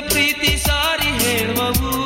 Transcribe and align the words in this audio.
ಪ್ರೀತಿ 0.00 0.56
ಸಾರಿ 0.56 1.10
ಹೇಳುವವು. 1.24 2.01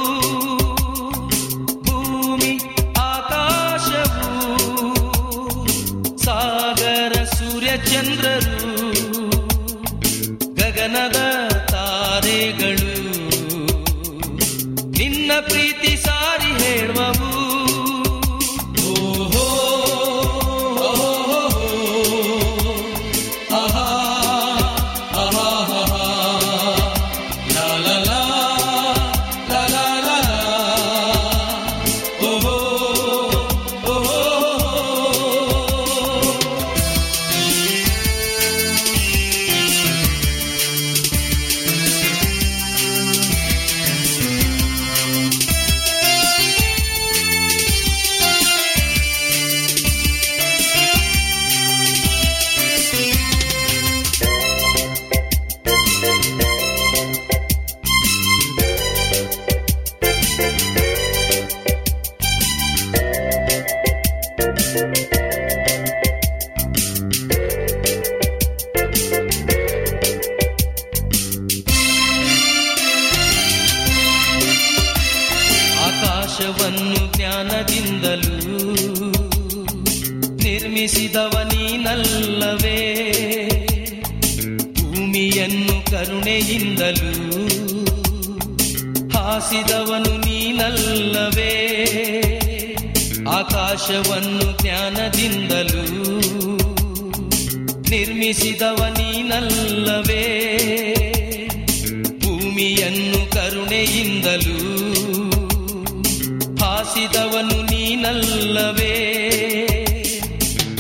ಹಾಸಿದವನು 106.99 107.57
ನೀನಲ್ಲವೇ? 107.63 108.93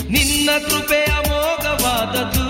ನಿನ್ನ 0.09 0.49
ಕೃಪೆಯ 0.67 1.09
ಅಮೋಘವಾದದು 1.17 2.45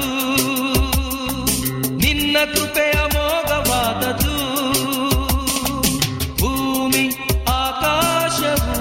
ನಿನ್ನ 1.98 2.36
ಕೃಪೆಯ 2.52 2.94
ಅಮೋಘವಾದದು 3.06 4.34
ಭೂಮಿ 6.40 7.04
ಆಕಾಶವು 7.56 8.78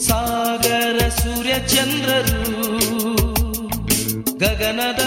ಸಾಗರ 0.00 0.98
ಸೂರ್ಯ 1.20 1.56
ಚಂದ್ರರು 1.68 2.42
ಗಗನದ 4.38 4.99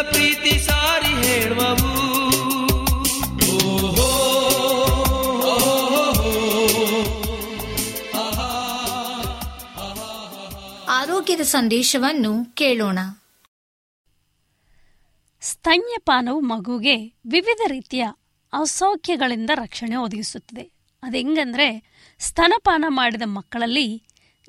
ಪ್ರೀತಿ 0.03 0.59
ಸಾರಿ 0.59 1.27
ಹೇಳುವವು. 1.27 2.11
ಆರೋಗ್ಯದ 10.89 11.41
ಸಂದೇಶವನ್ನು 11.41 12.45
ಕೇಳೋಣ. 12.53 12.99
ಸ್ತನ್ಯಪಾನವು 15.41 16.39
ಮಗುಗೆ 16.39 16.95
ವಿವಿಧ 17.05 17.61
ರೀತಿಯ 17.67 18.07
ಅಸೌಖ್ಯಗಳಿಂದ 18.53 19.49
ರಕ್ಷಣೆ 19.55 19.95
ಒದಗಿಸುತ್ತದೆ. 19.95 20.71
ಅದೆಂಗಂದ್ರೆ 21.03 21.83
ಸ್ತನಪಾನ 22.19 22.85
ಮಾಡಿದ 22.87 23.21
ಮಕ್ಕಳಲ್ಲಿ 23.25 24.03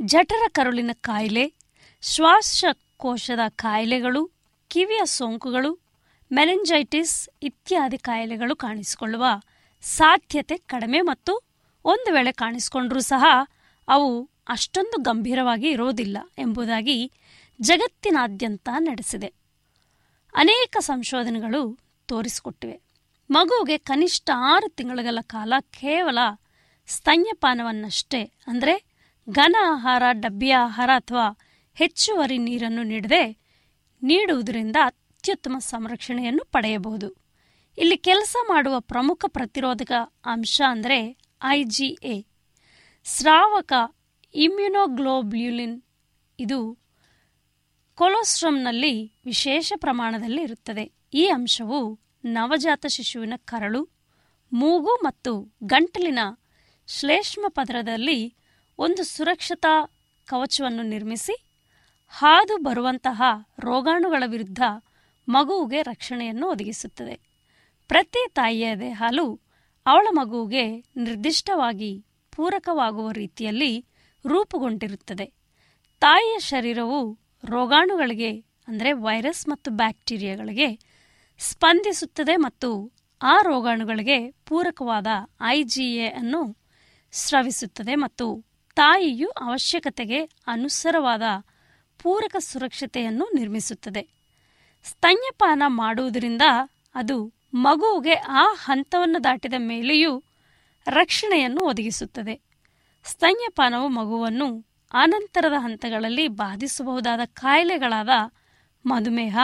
ಜಠರ 0.04 0.48
ಕರುಳಿನ 0.52 0.90
ಕಾಯಿಲೆ 1.00 1.54
ಶ್ವಾಸಕೋಶದ 2.02 3.38
ಕಾಯಿಲೆಗಳು 3.48 4.30
ಕಿವಿಯ 4.72 5.00
ಸೋಂಕುಗಳು, 5.04 5.70
ಮೆನೆಂಜೈಟಿಸ್ 6.32 7.28
ಇತ್ಯಾದಿ 7.42 7.98
ಕಾಯಿಲೆಗಳು 7.98 8.56
ಕಾಣಿಸಿಕೊಳ್ಳುವ 8.56 9.24
ಸಾಧ್ಯತೆ 9.82 10.56
ಕಡಿಮೆ 10.56 11.00
ಮತ್ತು 11.00 11.32
ಒಂದು 11.84 12.12
ವೇಳೆ 12.12 12.32
ಕಾಣಿಸಿಕೊಂಡರೂ 12.32 13.00
ಸಹ 13.00 13.24
ಅವು 13.88 14.30
ಅಷ್ಟೊಂದು 14.48 15.02
ಗಂಭೀರವಾಗಿ 15.02 15.68
ಇರೋದಿಲ್ಲ 15.70 16.18
ಎಂಬುದಾಗಿ 16.38 17.12
ಜಗತ್ತಿನಾದ್ಯಂತ 17.60 18.68
ನಡೆಸಿದೆ. 18.78 19.32
ಅನೇಕ 20.34 20.76
ಸಂಶೋಧನೆಗಳು 20.80 21.78
ತೋರಿಸಿಕೊಟ್ಟಿವೆ. 22.06 22.80
ಮಗುವಿಗೆ 23.30 23.78
ಕನಿಷ್ಠ 23.78 24.30
ಆರು 24.34 24.68
ತಿಂಗಳುಗಳ 24.68 25.18
ಕಾಲ 25.22 25.52
ಕೇವಲ 25.60 26.18
ಸ್ತನ್ಯಪಾನವನ್ನಷ್ಟೇ, 26.86 28.22
ಅಂದರೆ 28.46 28.74
ಘನ 29.30 29.56
ಆಹಾರ, 29.68 30.02
ಡಬ್ಬಿಯ 30.12 30.54
ಆಹಾರ 30.54 30.90
ಅಥವಾ 30.94 31.26
ಹೆಚ್ಚುವರಿ 31.74 32.38
ನೀರನ್ನು 32.38 32.82
ನೀಡದೆ 32.82 33.41
ನೀಡುವುದರಿಂದ 34.02 34.76
ಅತ್ಯುತ್ತಮ 34.84 35.56
ಸಂರಕ್ಷಣೆಯನ್ನು 35.58 36.44
ಪಡೆಯಬಹುದು. 36.44 37.08
ಇಲ್ಲಿ 37.78 37.96
ಕೆಲಸ 37.96 38.36
ಮಾಡುವ 38.48 38.80
ಪ್ರಮುಖ 38.80 39.24
ಪ್ರತಿರೋಧಕ 39.28 39.92
ಅಂಶ 40.24 40.62
ಅಂದರೆ 40.68 41.18
ಐಜಿಎ 41.44 42.26
ಸ್ರಾವಕ 43.04 43.72
ಇಮ್ಯುನೋಗ್ಲೋಬ್ಯುಲಿನ್. 44.34 45.82
ಇದು 46.38 46.78
ಕೊಲೋಸ್ಟ್ರಮ್ನಲ್ಲಿ 47.94 49.12
ವಿಶೇಷ 49.24 49.72
ಪ್ರಮಾಣದಲ್ಲಿ 49.76 50.42
ಇರುತ್ತದೆ. 50.42 50.92
ಈ 51.14 51.26
ಅಂಶವು 51.26 52.00
ನವಜಾತ 52.24 52.86
ಶಿಶುವಿನ 52.86 53.32
ಕರಳು, 53.44 53.82
ಮೂಗು 54.52 54.94
ಮತ್ತು 55.04 55.54
ಗಂಟಲಿನ 55.64 56.18
ಶ್ಲೇಷ್ಮ 56.86 57.44
ಪದರದಲ್ಲಿ 57.48 58.36
ಒಂದು 58.78 59.04
ಸುರಕ್ಷತಾ 59.04 59.74
ಕವಚವನ್ನು 60.26 60.82
ನಿರ್ಮಿಸಿ 60.82 61.51
ಹಾದು 62.12 62.56
ಬರುವಂತಹ 62.56 63.20
ರೋಗಾಣುಗಳ 63.58 64.22
ವಿರುದ್ಧ 64.26 64.62
ಮಗುವಿಗೆ 65.28 65.82
ರಕ್ಷಣೆಯನ್ನು 65.82 66.46
ಒದಗಿಸುತ್ತದೆ. 66.48 67.14
ಪ್ರತಿ 67.90 68.22
ತಾಯಿಯ 68.32 68.90
ಹಾಲು 68.92 69.26
ಅವಳ 69.86 70.06
ಮಗುವಿಗೆ 70.10 70.64
ನಿರ್ದಿಷ್ಟವಾಗಿ 70.96 71.92
ಪೂರಕವಾಗುವ 72.36 73.10
ರೀತಿಯಲ್ಲಿ 73.12 73.72
ರೂಪುಗೊಂಡಿರುತ್ತದೆ. 74.24 75.26
ತಾಯಿಯ 76.02 76.38
ಶರೀರವು 76.38 77.00
ರೋಗಾಣುಗಳಿಗೆ, 77.44 78.30
ಅಂದರೆ 78.68 78.92
ವೈರಸ್ 79.06 79.48
ಮತ್ತು 79.48 79.70
ಬ್ಯಾಕ್ಟೀರಿಯಾಗಳಿಗೆ 79.70 80.68
ಸ್ಪಂದಿಸುತ್ತದೆ 81.40 82.36
ಮತ್ತು 82.36 82.70
ಆ 83.20 83.34
ರೋಗಾಣುಗಳಿಗೆ 83.42 84.18
ಪೂರಕವಾದ 84.48 85.06
ಐ 85.46 85.62
ಜಿ 85.62 85.86
ಎ 85.96 86.08
ಅನ್ನು 86.10 86.42
ಸ್ರವಿಸುತ್ತದೆ 87.12 87.94
ಮತ್ತು 87.94 88.26
ತಾಯಿಯು 88.76 89.28
ಅವಶ್ಯಕತೆಗೆ 89.28 90.20
ಅನುಸಾರವಾದ 90.46 91.22
ಪೂರಕ 92.02 92.36
ಸುರಕ್ಷತೆಯನ್ನು 92.38 93.26
ನಿರ್ಮಿಸುತ್ತದೆ. 93.34 94.08
ಸ್ತನ್ಯಪಾನ 94.84 95.62
ಮಾಡುವುದರಿಂದ 95.66 96.42
ಅದು 96.94 97.32
ಮಗುವಿಗೆ 97.54 98.14
ಆ 98.14 98.52
ಹಂತವನ್ನು 98.54 99.24
ದಾಟಿದ 99.24 99.54
ಮೇಲೆಯೂ 99.58 100.22
ರಕ್ಷಣೆಯನ್ನು 100.86 101.60
ಒದಗಿಸುತ್ತದೆ. 101.60 102.40
ಸ್ತನ್ಯಪಾನವು 103.04 103.88
ಮಗುವನ್ನು 103.88 104.64
ಅನಂತರದ 104.92 105.52
ಹಂತಗಳಲ್ಲಿ 105.58 106.28
ಬಾಧಿಸಬಹುದಾದ 106.28 107.20
ಕಾಯಿಲೆಗಳಾದ 107.24 108.08
ಮಧುಮೇಹ, 108.86 109.38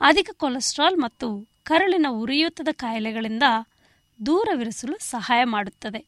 ಅಧಿಕ 0.00 0.30
ಕೊಲೆಸ್ಟ್ರಾಲ್ 0.32 0.96
ಮತ್ತು 0.96 1.48
ಕರುಳಿನ 1.62 2.06
ಉರಿಯೂತದ 2.10 2.68
ಕಾಯಿಲೆಗಳಿಂದ 2.72 3.42
ದೂರವಿರಿಸಲು 4.26 4.98
ಸಹಾಯ 4.98 5.44
ಮಾಡುತ್ತದೆ. 5.44 6.06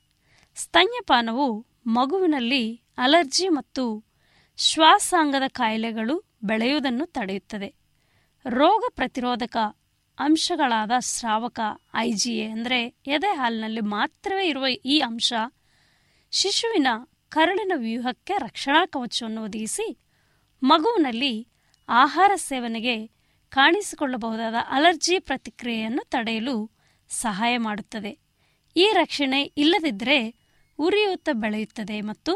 ಸ್ತನ್ಯಪಾನವು 0.54 1.66
ಮಗುವಿನಲ್ಲಿ 1.86 2.80
ಅಲರ್ಜಿ 2.98 3.48
ಮತ್ತು 3.48 4.04
ಶ್ವಾಸಾಂಗದ 4.62 5.42
ಕಾಯಿಲೆಗಳು 5.48 6.14
ಬೆಳೆಯುವುದನ್ನು 6.44 7.06
ತಡೆಯುತ್ತದೆ. 7.06 7.68
ರೋಗ 8.48 8.82
ಪ್ರತಿರೋಧಕ 8.94 9.56
ಅಂಶಗಳಾದ 10.18 10.90
ಸ್ರಾವಕ, 10.98 11.60
ಐಜಿಎ 11.96 12.46
ಅಂದರೆ 12.46 12.80
ಎದೆ 13.06 13.26
ಹಾಲಿನಲ್ಲಿ 13.26 13.80
ಮಾತ್ರವೇ 13.80 14.48
ಇರುವ 14.48 14.66
ಈ 14.66 14.98
ಅಂಶ 14.98 15.32
ಶಿಶುವಿನ 16.30 16.86
ಕರುಳಿನ 17.28 17.72
ವ್ಯೂಹಕ್ಕೆ 17.76 18.34
ರಕ್ಷಣಾ 18.38 18.86
ಕವಚವನ್ನು 18.86 19.44
ಒದಗಿಸಿ 19.44 19.86
ಮಗುವಿನಲ್ಲಿ 20.62 21.48
ಆಹಾರ 21.88 22.32
ಸೇವನೆಗೆ 22.36 23.06
ಕಾಣಿಸಿಕೊಳ್ಳಬಹುದಾದ 23.48 24.54
ಅಲರ್ಜಿ 24.68 25.18
ಪ್ರತಿಕ್ರಿಯೆಯನ್ನು 25.18 26.08
ತಡೆಯಲು 26.08 26.70
ಸಹಾಯ 27.08 27.58
ಮಾಡುತ್ತದೆ. 27.58 28.18
ಈ 28.76 28.90
ರಕ್ಷಣೆ 28.92 29.42
ಇಲ್ಲದಿದ್ದರೆ 29.42 30.18
ಉರಿಯೂತ 30.78 31.28
ಬೆಳೆಯುತ್ತದೆ 31.32 32.00
ಮತ್ತು 32.00 32.32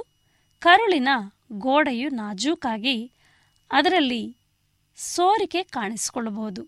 ಕರುಳಿನ 0.58 1.08
ಗೋಡೆಯು 1.50 2.10
ನಾಜೂಕಾಗಿ 2.10 2.96
ಅದರಲ್ಲಿ 3.70 4.22
ಸೋರಿಕೆ 4.98 5.62
ಕಾಣಿಸಿಕೊಳ್ಳಬಹುದು. 5.62 6.62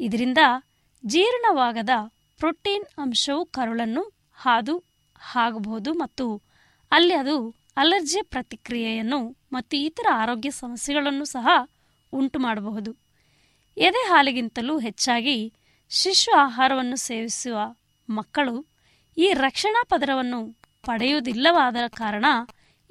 ಇದರಿಂದ 0.00 0.38
ಜೀರ್ಣವಾಗದ 1.04 1.90
ಪ್ರೋಟೀನ್ 2.40 2.84
ಅಂಶವು 2.98 3.44
ಕರುಳನ್ನು 3.46 4.02
ಹಾದು 4.38 4.74
ಆಗಬಹುದು 5.34 5.92
ಮತ್ತು 5.94 6.26
ಅಲ್ಲಿ 6.92 7.14
ಅದು 7.14 7.36
ಅಲರ್ಜಿ 7.76 8.22
ಪ್ರತಿಕ್ರಿಯೆಯನ್ನು 8.22 9.20
ಮತ್ತು 9.52 9.76
ಇತರ 9.76 10.06
ಆರೋಗ್ಯ 10.14 10.50
ಸಮಸ್ಯೆಗಳನ್ನು 10.50 11.24
ಸಹ 11.24 11.46
ಉಂಟು 12.12 12.38
ಮಾಡಬಹುದು 12.38 12.90
ಎದೆ 13.76 14.08
ಹಾಲಿಗಿಂತಲೂ 14.08 14.78
ಹೆಚ್ಚಾಗಿ 14.78 15.36
ಶಿಶು 15.90 16.32
ಆಹಾರವನ್ನು 16.36 16.96
ಸೇವಿಸುವ 16.96 17.58
ಮಕ್ಕಳು 18.08 18.54
ಈ 19.16 19.32
ರಕ್ಷಣಾ 19.36 19.82
ಪದರವನ್ನು 19.88 20.40
ಪಡೆಯುವುದಿಲ್ಲವಾದ 20.84 21.76
ಕಾರಣ 21.94 22.26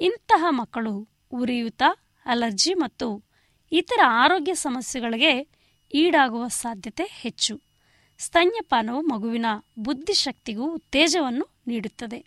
ಇಂತಹ 0.01 0.46
ಮಕ್ಕಳು 0.50 1.08
ಉರಿಯೂತ, 1.31 1.81
ಅಲರ್ಜಿ 2.25 2.74
ಮತ್ತು 2.74 3.24
ಇತರ 3.72 4.00
ಆರೋಗ್ಯ 4.08 4.53
ಸಮಸ್ಯೆಗಳಿಗೆ 4.55 5.48
ಈಡಾಗುವ 5.93 6.48
ಸಾಧ್ಯತೆ 6.48 7.03
ಹೆಚ್ಚು. 7.03 7.62
ಸ್ತನ್ಯಪಾನವು 8.17 9.01
ಮಗುವಿನ 9.01 9.46
ಬುದ್ಧಿಶಕ್ತಿಗೂ 9.79 10.74
ಉತ್ತೇಜವನ್ನು 10.74 11.48
ನೀಡುತ್ತದೆ. 11.67 12.25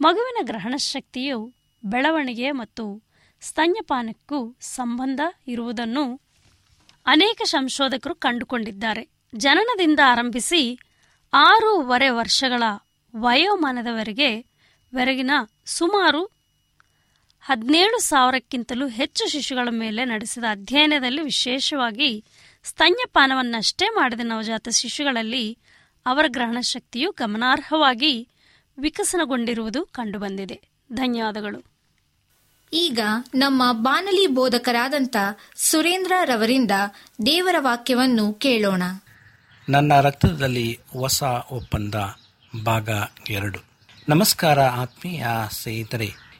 ಮಗುವಿನ 0.00 0.46
ಗ್ರಹಣ 0.46 0.74
ಶಕ್ತಿಯು 0.76 1.52
ಬೆಳವಣಿಗೆ 1.84 2.50
ಮತ್ತು 2.50 3.02
ಸ್ತನ್ಯಪಾನಕ್ಕೂ 3.40 4.56
ಸಂಬಂಧ 4.60 5.20
ಇರುವುದನ್ನು 5.46 6.20
ಅನೇಕ 7.06 7.42
ಸಂಶೋಧಕರು 7.44 8.14
ಕಂಡುಕೊಂಡಿದ್ದಾರೆ. 8.14 9.08
ಜನನದಿಂದ 9.36 10.00
ಆರಂಭಿಸಿ 10.06 10.80
ಆರೂವರೆ 11.32 12.08
ವರ್ಷಗಳ 12.08 12.62
ವಯೋಮಾನದವರೆಗೆ, 13.16 14.40
ವರೆಗಿನ 14.94 15.30
ಸುಮಾರು 15.64 16.39
ಹದಿನೇಳು 17.40 17.98
ಸಾವಿರಕ್ಕಿಂತಲೂ 17.98 18.88
ಹೆಚ್ಚು 18.88 19.28
ಶಿಶುಗಳ 19.28 19.68
ಮೇಲೆ 19.70 20.04
ನಡೆಸಿದ 20.04 20.44
ಅಧ್ಯಯನದಲ್ಲಿ 20.50 21.22
ವಿಶೇಷವಾಗಿ 21.22 22.24
ಸ್ತನ್ಯಪಾನವನ್ನಷ್ಟೇ 22.64 23.88
ಮಾಡಿದ 23.88 24.20
ನವಜಾತ 24.22 24.68
ಶಿಶುಗಳಲ್ಲಿ 24.68 25.58
ಅವರ 26.06 26.24
ಗ್ರಹಣ 26.28 26.60
ಶಕ್ತಿಯು 26.60 27.10
ಗಮನಾರ್ಹವಾಗಿ 27.10 28.28
ವಿಕಸನಗೊಂಡಿರುವುದು 28.78 29.84
ಕಂಡುಬಂದಿದೆ. 29.84 30.60
ಧನ್ಯವಾದಗಳು. 30.92 31.64
ಈಗ 32.72 33.00
ನಮ್ಮ 33.34 33.72
ಬಾನಲಿ 33.72 34.26
ಬೋಧಕರಾದಂಥ 34.26 35.16
ಸುರೇಂದ್ರ 35.56 36.12
ರವರಿಂದ 36.24 36.70
ದೇವರ 37.26 37.54
ವಾಕ್ಯವನ್ನು 37.58 38.32
ಕೇಳೋಣ. 38.32 38.82
ನನ್ನ 39.68 40.00
ರಕ್ತದಲ್ಲಿ 40.00 40.78
ಹೊಸ 40.90 41.22
ಒಪ್ಪಂದ 41.50 41.94
ಭಾಗ 42.64 42.88
ಎರಡು. 43.30 43.64
ನಮಸ್ಕಾರ 44.08 44.60
ಆತ್ಮೀಯ 44.60 45.26
ಸ್ನೇಹಿತರೆ. 45.50 46.19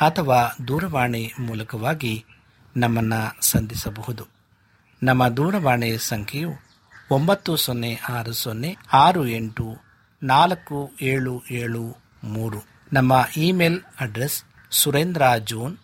ಅಥವಾ 0.00 0.56
ದೂರವಾಣಿ 0.68 1.32
ಮೂಲಕವಾಗಿ 1.40 2.24
ನಮ್ಮನ್ನು 2.76 3.44
ಸಂಧಿಸಬಹುದು. 3.44 4.26
ನಮ್ಮ 5.02 5.28
ದೂರವಾಣಿ 5.28 5.98
ಸಂಖ್ಯೆಯು 5.98 6.50
ಒಂಬತ್ತು 7.10 7.56
ಸೊನ್ನೆ 7.56 7.94
ಆರು 7.94 8.32
ಸೊನ್ನೆ 8.32 8.76
ಆರು 8.92 9.26
ಎಂಟು 9.26 9.76
ನಾಲ್ಕು 10.22 10.92
ಏಳು 11.00 11.42
ಏಳು 11.50 11.96
ಮೂರು. 12.24 12.66
ನಮ್ಮ 12.92 13.24
email 13.36 13.80
address 14.00 14.44
Surendra 14.70 15.22
John 15.38 15.76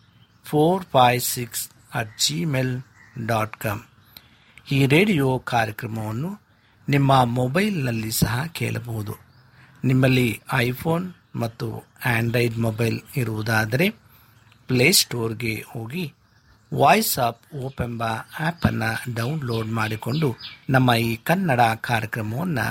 four 0.44 0.84
five 0.84 1.20
six 1.20 1.68
at 1.94 2.18
Gmail 2.18 2.82
dot 3.26 3.56
com. 3.56 3.80
ಈ 4.72 4.86
ರೇಡಿಯೋ 4.86 5.38
ಕಾರ್ಯಕ್ರಮವನ್ನು 5.38 6.40
ನಿಮ್ಮ 6.88 7.24
ಮೊಬೈಲ್ನಲ್ಲಿ 7.24 8.12
ಸಹ 8.12 8.44
ಕೇಳಬಹುದು. 8.52 9.16
ನಿಮ್ಮಲ್ಲಿ 9.84 10.40
ಐಫೋನ್ 10.52 11.14
ಮತ್ತು 11.38 11.84
ಆಂಡ್ರಾಯ್ಡ್ 12.06 12.58
ಮೊಬೈಲ್ 12.58 13.00
ಇರುವುದಾದರೆ 13.16 13.90
ಪ್ಲೇಸ್ಟೋರ್ಗೆ 14.66 15.64
ಹೋಗಿ 15.68 16.12
ವಾಯ್ಸ್ 16.74 17.18
ಆಫ್ 17.18 17.54
ಓಪ್ 17.54 17.80
ಎಂಬ 17.80 18.02
ಆ್ಯಪನ್ನು 18.40 19.14
ಡೌನ್ಲೋಡ್ 19.14 19.68
ಮಾಡಿಕೊಂಡು 19.68 20.36
ನಮ್ಮ 20.70 20.94
ಈ 20.94 21.16
ಕನ್ನಡ 21.16 21.60
ಕಾರ್ಯಕ್ರಮವನ್ನು 21.60 22.66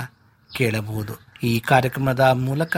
ಕೇಳಬಹುದು. 0.56 1.14
ಈ 1.42 1.60
ಕಾರ್ಯಕ್ರಮದ 1.60 2.20
ಮೂಲಕ 2.20 2.76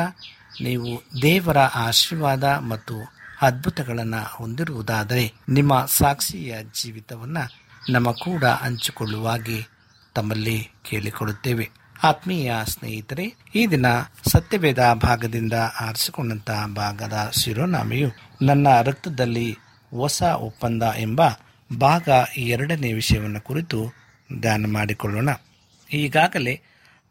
ನೀವು 0.60 1.02
ದೇವರ 1.22 1.58
ಆಶೀರ್ವಾದ 1.58 2.44
ಮತ್ತು 2.44 2.94
ಅದ್ಭುತಗಳನ್ನು 3.42 4.36
ಹೊಂದಿರುವುದಾದರೆ 4.36 5.32
ನಿಮ್ಮ 5.48 5.86
ಸಾಕ್ಷಿಯ 5.86 6.54
ಜೀವಿತವನ್ನು 6.62 7.44
ನಮ್ಮ 7.92 8.10
ಕೂಡ 8.10 8.44
ಹಂಚಿಕೊಳ್ಳುವಾಗಿ 8.44 9.66
ತಮ್ಮಲ್ಲಿ 10.14 10.70
ಕೇಳಿಕೊಳ್ಳುತ್ತೇವೆ. 10.90 11.79
ಆತ್ಮೀಯ 12.02 12.52
ಸ್ನೇಹಿತರೆ, 12.66 13.36
ಈ 13.54 13.66
ದಿನ 13.66 13.86
ಸತ್ಯವೇದ 14.26 14.92
ಭಾಗದಿಂದ 14.92 15.52
ಆರಿಸಿಕೊಂಡಂತ 15.80 16.50
ಭಾಗದ 16.74 17.32
ಶಿರೋನಾಮೆಯು 17.42 18.08
ನನ್ನ 18.42 18.66
ರಕ್ತದಲ್ಲಿ 18.82 19.56
ಹೊಸ 19.96 20.22
ಒಪ್ಪಂದ 20.22 20.82
ಎಂಬ 20.96 21.20
ಭಾಗ 21.80 22.08
ಎರಡನೇ 22.36 22.92
ವಿಷಯವನ್ನು 22.92 23.40
ಕುರಿತು 23.40 23.84
ಧ್ಯಾನ 24.40 24.66
ಮಾಡಿಕೊಳ್ಳೋಣ. 24.66 25.28
ಈಗಾಗಲೇ 25.92 26.60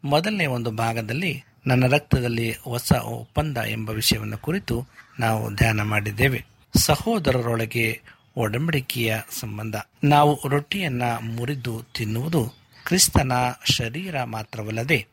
ಮೊದಲನೇ 0.04 0.46
ಒಂದು 0.46 0.70
ಭಾಗದಲ್ಲಿ 0.70 1.44
ನನ್ನ 1.66 1.86
ರಕ್ತದಲ್ಲಿ 1.86 2.52
ಹೊಸ 2.52 2.92
ಒಪ್ಪಂದ 2.92 3.58
ಎಂಬ 3.58 3.90
ವಿಷಯವನ್ನು 3.90 4.38
ಕುರಿತು 4.38 4.86
ನಾವು 5.20 5.54
ಧ್ಯಾನ 5.54 5.82
ಮಾಡಿದ್ದೇವೆ. 5.82 6.44
ಸಹೋದರರೊಳಗೆ 6.76 8.00
ಒಡಂಬಡಿಕೆಯ 8.36 9.16
ಸಂಬಂಧ. 9.40 9.76
ನಾವು 10.04 10.48
ರೊಟ್ಟಿಯನ್ನ 10.48 11.02
ಮುರಿದು 11.22 11.82
ತಿನ್ನುವುದು 11.94 12.59
ಕ್ರಿಸ್ತನ 12.84 13.32
ಶರೀರ 13.64 14.24
ಮಾತ್ರವಲ್ಲದೆ 14.24 15.06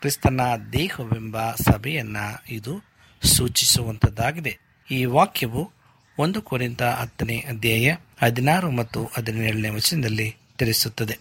ಕ್ರಿಸ್ತನ 0.00 0.40
ದೇಹವೆಂಬ 0.72 1.50
ಸಭೆಯನ್ನು 1.50 2.54
ಇದು 2.54 2.82
ಸೂಚಿಸುವಂಥದ್ದಾಗಿದೆ 3.22 4.58
ಈ 4.90 5.04
ವಾಕ್ಯವು 5.04 5.72
ಒಂದು 6.18 6.42
ಕುರಿತ 6.42 6.82
ಹತ್ತನೇ 6.82 7.38
ಅಧ್ಯಾಯ 7.38 7.96
ಹದಿನಾರು 8.22 8.70
ಮತ್ತು 8.70 9.10
ಹದಿನೇಳನೇ 9.14 9.68
ವಚನದಲ್ಲಿ 9.68 10.36
ತಿಳಿಸುತ್ತದೆ. 10.58 11.18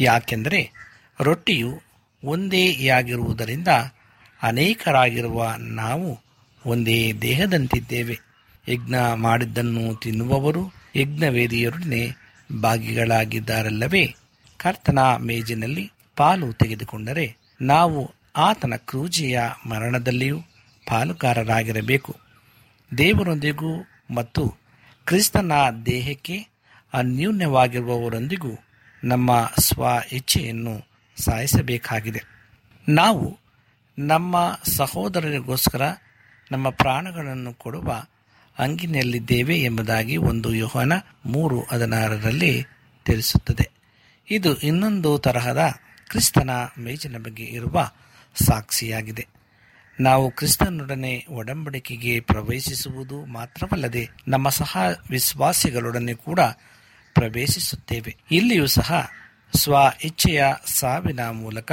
ಯಾಕೆಂದರೆ 0.00 0.72
ರೊಟ್ಟಿಯು 1.20 1.80
ಒಂದೇ 2.24 2.76
ಯಾಗಿರುವುದರಿಂದ 2.78 3.68
ಅನೇಕರಾಗಿರುವ 4.42 5.54
ನಾವು 5.58 6.20
ಒಂದೇ 6.66 7.12
ದೇಹದಂತಿದ್ದೇವೆ. 7.12 8.18
ಯಜ್ಞ 8.68 8.94
ಮಾಡಿದ್ದನ್ನು 9.14 9.94
ತಿನ್ನುವವರು 9.94 10.72
ಯಜ್ಞವೇದಿಯರೊಡನೆ 10.96 12.10
ಭಾಗಿಗಳಾಗಿದ್ದಾರಲ್ಲವೇ? 12.62 14.14
ಕರ್ತನ 14.58 14.98
ಮೇಜಿನಲ್ಲಿ 15.18 15.92
ಪಾಲು 16.16 16.52
ತೆಗೆದುಕೊಂಡರೆ 16.52 17.36
ನಾವು 17.60 18.14
ಆತನ 18.36 18.74
ಕ್ರೂಜಿಯ 18.76 19.40
ಮರಣದಲ್ಲಿಯೂ 19.66 20.40
ಪಾಲುಗಾರರಾಗಿರಬೇಕು. 20.88 22.16
ದೇವರೊಂದಿಗೂ 22.98 23.86
ಮತ್ತು 24.14 24.48
ಕ್ರಿಸ್ತನ 25.04 25.52
ದೇಹಕ್ಕೆ 25.86 26.48
ಅನ್ಯೂನ್ಯವಾಗಿರುವವರೊಂದಿಗೂ 26.92 28.58
ನಮ್ಮ 29.04 29.50
ಸ್ವ 29.60 29.84
ಇಚ್ಛೆಯನ್ನು 30.12 30.86
ಸಾಯಿಸಬೇಕಾಗಿದೆ. 31.22 32.22
ನಾವು 32.88 33.38
ನಮ್ಮ 33.98 34.58
ಸಹೋದರರಿಗೋಸ್ಕರ 34.76 35.82
ನಮ್ಮ 36.52 36.70
ಪ್ರಾಣಗಳನ್ನು 36.70 37.54
ಕೊಡುವ 37.54 38.04
ಅಂಗಿನಲ್ಲಿದ್ದೇವೆ 38.58 39.60
ಎಂಬುದಾಗಿ 39.60 40.16
ಒಂದು 40.16 40.54
ಯೋಹನ 40.54 40.92
ಮೂರು 41.26 41.60
ಹದಿನಾರರಲ್ಲಿ 41.60 42.64
ತಿಳಿಸುತ್ತದೆ. 43.04 43.77
ಇದು 44.30 44.56
ಇನ್ನೊಂದು 44.56 45.18
ತರಹದ 45.18 45.74
ಕ್ರಿಸ್ತನ 46.08 46.50
ಮೇಜಿನ 46.78 47.16
ಬಗ್ಗೆ 47.18 47.44
ಇರುವ 47.44 47.90
ಸಾಕ್ಷಿಯಾಗಿದೆ. 48.46 49.26
ನಾವು 50.00 50.30
ಕ್ರಿಸ್ತನೊಡನೆ 50.30 51.26
ಒಡಂಬಡಿಕೆಗೆ 51.30 52.20
ಪ್ರವೇಶಿಸುವುದು 52.20 53.26
ಮಾತ್ರವಲ್ಲದೆ 53.26 54.08
ನಮ್ಮ 54.28 54.48
ಸಹ 54.48 54.76
ವಿಶ್ವಾಸಿಗಳೊಡನೆ 55.10 56.14
ಕೂಡ 56.14 56.40
ಪ್ರವೇಶಿಸುತ್ತೇವೆ. 57.14 58.16
ಇಲ್ಲಿಯೂ 58.30 58.66
ಸಹ 58.66 59.10
ಸ್ವ 59.56 59.74
ಇಚ್ಛೆಯ 60.04 60.44
ಸಾವಿನ 60.66 61.30
ಮೂಲಕ 61.30 61.72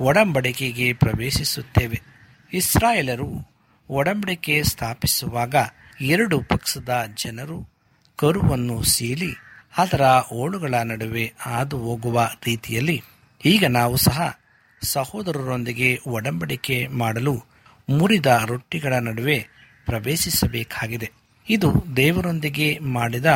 ಒಡಂಬಡಿಕೆಗೆ 0.00 0.92
ಪ್ರವೇಶಿಸುತ್ತೇವೆ. 0.92 2.02
ಇಸ್ರಾಯೇಲರು 2.52 3.56
ಒಡಂಬಡಿಕೆ 3.90 4.62
ಸ್ಥಾಪಿಸುವಾಗ 4.62 5.54
ಎರಡು 6.00 6.42
ಪಕ್ಷದ 6.42 7.08
ಜನರು 7.16 7.70
ಕರುವನ್ನು 8.16 8.82
ಸೀಲಿ 8.82 9.34
ಅದರ 9.78 10.00
ಓಳುಗಳ 10.32 10.74
ನಡುವೆ 10.74 11.32
ಹಾದು 11.38 11.78
ಹೋಗುವ 11.78 12.30
ರೀತಿಯಲ್ಲಿ 12.46 13.02
ಈಗ 13.44 13.64
ನಾವು 13.64 13.96
ಸಹ 13.96 14.38
ಸಹೋದರರೊಂದಿಗೆ 14.82 16.00
ಒಡಂಬಡಿಕೆ 16.06 16.86
ಮಾಡಲು 16.86 17.44
ಮುರಿದ 17.90 18.26
ರೊಟ್ಟಿಗಳ 18.46 18.92
ನಡುವೆ 18.92 19.46
ಪ್ರವೇಶಿಸಬೇಕಾಗಿದೆ. 19.86 21.10
ಇದು 21.48 21.96
ದೇವರೊಂದಿಗೆ 21.96 22.78
ಮಾಡಿದ 22.78 23.26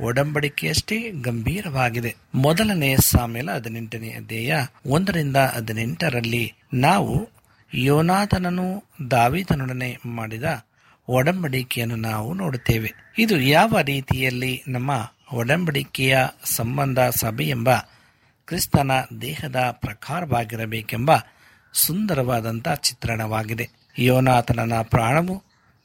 ಒಡಂಬಡಿಕೆಯಷ್ಟೇ 0.00 1.10
ಗಂಭೀರವಾಗಿದೆ. 1.10 2.14
ಮೊದಲನೇ 2.34 2.96
ಸಾಮೇಲ 2.96 3.50
ಹದಿನೆಂಟನೇ 3.50 4.08
ಅಧ್ಯಾಯ 4.08 4.66
ಒಂದರಿಂದ 4.86 5.36
ಹದಿನೆಂಟರಲ್ಲಿ 5.36 6.54
ನಾವು 6.74 7.28
ಯೋನಾಥನನು 7.74 8.84
ದಾವಿದನೊಡನೆ 9.10 9.98
ಮಾಡಿದ 10.06 10.64
ಒಡಂಬಡಿಕೆಯನ್ನು 11.08 11.96
ನಾವು 11.96 12.34
ನೋಡುತ್ತೇವೆ. 12.34 12.92
ಇದು 13.18 13.40
ಯಾವ 13.40 13.80
ರೀತಿಯಲ್ಲಿ 13.80 14.62
ನಮ್ಮ 14.68 15.12
ಒಡಂಬಡಿಕೆಯ 15.32 16.18
ಸಂಬಂಧ 16.44 16.98
ಸಭೆ 17.00 17.44
ಎಂಬ 17.44 17.68
ಕ್ರಿಸ್ತನ 18.46 18.90
ದೇಹದ 19.20 19.56
ಪ್ರಕಾರವಾಗಿರಬೇಕೆಂಬ 19.72 21.10
ಸುಂದರವಾದಂಥ 21.72 22.68
ಚಿತ್ರಣವಾಗಿದೆ. 22.68 23.70
ಯೋನಾಥನನ 23.98 24.82
ಪ್ರಾಣವು 24.82 25.42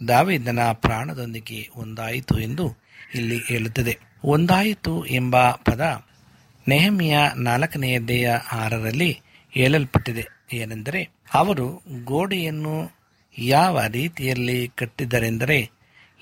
ದಾವಿದನ 0.07 0.59
ಪ್ರಾಣದೊಂದಿಗೆ 0.71 1.69
ಒಂದಾಯಿತು 1.75 2.39
ಎಂದು 2.39 2.77
ಇಲ್ಲಿ 3.15 3.39
ಹೇಳುತ್ತದೆ. 3.47 3.97
ಒಂದಾಯಿತು 4.23 5.05
ಎಂಬ 5.05 5.51
ಪದ 5.51 6.05
ನೆಹಮಿಯ 6.67 7.17
ನಾಲ್ಕನೆಯದ್ದೆಯ 7.35 8.31
ಆರರಲ್ಲಿ 8.51 9.21
ಹೇಳಲ್ಪಟ್ಟಿದೆ. 9.51 10.27
ಏನೆಂದರೆ, 10.53 11.09
ಅವರು 11.33 11.81
ಗೋಡೆಯನ್ನು 12.03 12.91
ಯಾವ 13.37 13.81
ರೀತಿಯಲ್ಲಿ 13.87 14.67
ಕಟ್ಟಿದರೆಂದರೆ, 14.67 15.69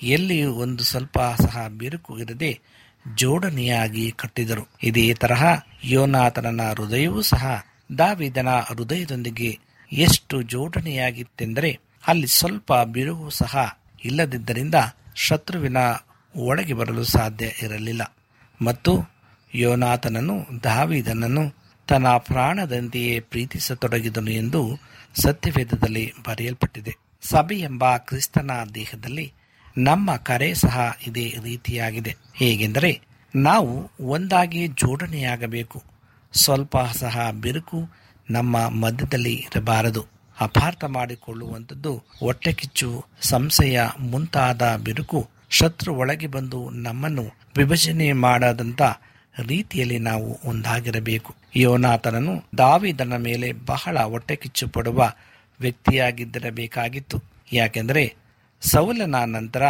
ಎಲ್ಲಿಯೂ 0.01 0.53
ಒಂದು 0.53 0.83
ಸ್ವಲ್ಪ 0.83 1.19
ಸಹ 1.19 1.67
ಬಿರುಕು 1.67 2.19
ಇರದೆ 2.19 2.59
ಜೋಡಣೆಯಾಗಿ 3.15 4.11
ಕಟ್ಟಿದರು. 4.11 4.67
ಇದೇ 4.83 5.13
ತರಹ 5.13 5.43
ಯೋನಾಥನನ 5.83 6.61
ಹೃದಯವೂ 6.69 7.21
ಸಹ 7.21 7.65
ದಾವಿದನ 7.97 8.49
ಹೃದಯದೊಂದಿಗೆ 8.49 9.59
ಎಷ್ಟು 9.91 10.41
ಜೋಡಣೆಯಾಗಿತ್ತೆಂದರೆ 10.41 11.79
ಅಲ್ಲಿ 12.07 12.27
ಸ್ವಲ್ಪ 12.27 12.73
ಬಿರುವು 12.73 13.29
ಸಹ 13.29 13.79
ಇಲ್ಲದಿದ್ದರಿಂದ 14.05 14.75
ಶತ್ರುವಿನ 15.15 15.77
ಒಳಗೆ 16.35 16.73
ಬರಲು 16.73 17.03
ಸಾಧ್ಯ 17.03 17.45
ಇರಲಿಲ್ಲ. 17.61 18.15
ಮತ್ತು 18.61 19.03
ಯೋನಾಥನನು 19.55 20.63
ದಾವಿದನನ್ನು 20.63 21.55
ತನ್ನ 21.87 22.07
ಪ್ರಾಣದಂತೆಯೇ 22.07 23.19
ಪ್ರೀತಿಸತೊಡಗಿದನು 23.19 24.31
ಎಂದು 24.31 24.79
ಸತ್ಯವೇದದಲ್ಲಿ 25.21 26.13
ಬರೆಯಲ್ಪಟ್ಟಿದೆ. 26.27 26.95
ಸಭೆ 27.21 27.59
ಎಂಬ 27.59 27.97
ಕ್ರಿಸ್ತನ 27.97 28.51
ದೇಹದಲ್ಲಿ 28.75 29.33
ನಮ್ಮ 29.77 30.15
ಕರೆ 30.15 30.53
ಸಹ 30.53 30.95
ಇದೇ 31.07 31.35
ರೀತಿಯಾಗಿದೆ. 31.43 32.15
ಹೇಗೆಂದರೆ 32.35 33.01
ನಾವು 33.35 33.91
ಒಂದಾಗಿ 33.99 34.67
ಜೋಡಣೆಯಾಗಬೇಕು. 34.67 35.83
ಸ್ವಲ್ಪ 36.33 36.77
ಸಹ 36.77 37.31
ಬಿರುಕು 37.41 37.89
ನಮ್ಮ 38.29 38.69
ಮಧ್ಯದಲ್ಲಿ 38.69 39.33
ಇರಬಾರದು. 39.33 40.05
ಅಪಾರ್ಥ 40.39 40.83
ಮಾಡಿಕೊಳ್ಳುವಂಥದ್ದು 40.83 42.03
ಹೊಟ್ಟೆಕಿಚ್ಚು 42.19 43.05
ಸಂಶಯ 43.21 43.79
ಮುಂತಾದ 43.99 44.75
ಬಿರುಕು 44.75 45.29
ಶತ್ರು 45.49 45.95
ಒಳಗೆ 45.95 46.27
ಬಂದು 46.27 46.69
ನಮ್ಮನ್ನು 46.69 47.23
ವಿಭಜನೆ 47.57 48.11
ಮಾಡದಂತ 48.11 48.81
ರೀತಿಯಲ್ಲಿ 49.47 49.99
ನಾವು 49.99 50.39
ಒಂದಾಗಿರಬೇಕು. 50.45 51.35
ಯೋನಾಥನನು 51.55 52.43
ದಾವಿದನ 52.57 53.15
ಮೇಲೆ 53.15 53.51
ಬಹಳ 53.51 53.99
ಹೊಟ್ಟೆಕಿಚ್ಚು 53.99 54.67
ಪಡುವ 54.67 55.13
ವ್ಯಕ್ತಿಯಾಗಿದ್ದಿರಬೇಕಾಗಿತ್ತು. 55.59 57.23
ಯಾಕೆಂದರೆ 57.53 58.15
ಸೌಲನ 58.61 59.23
ನಂತರ 59.23 59.63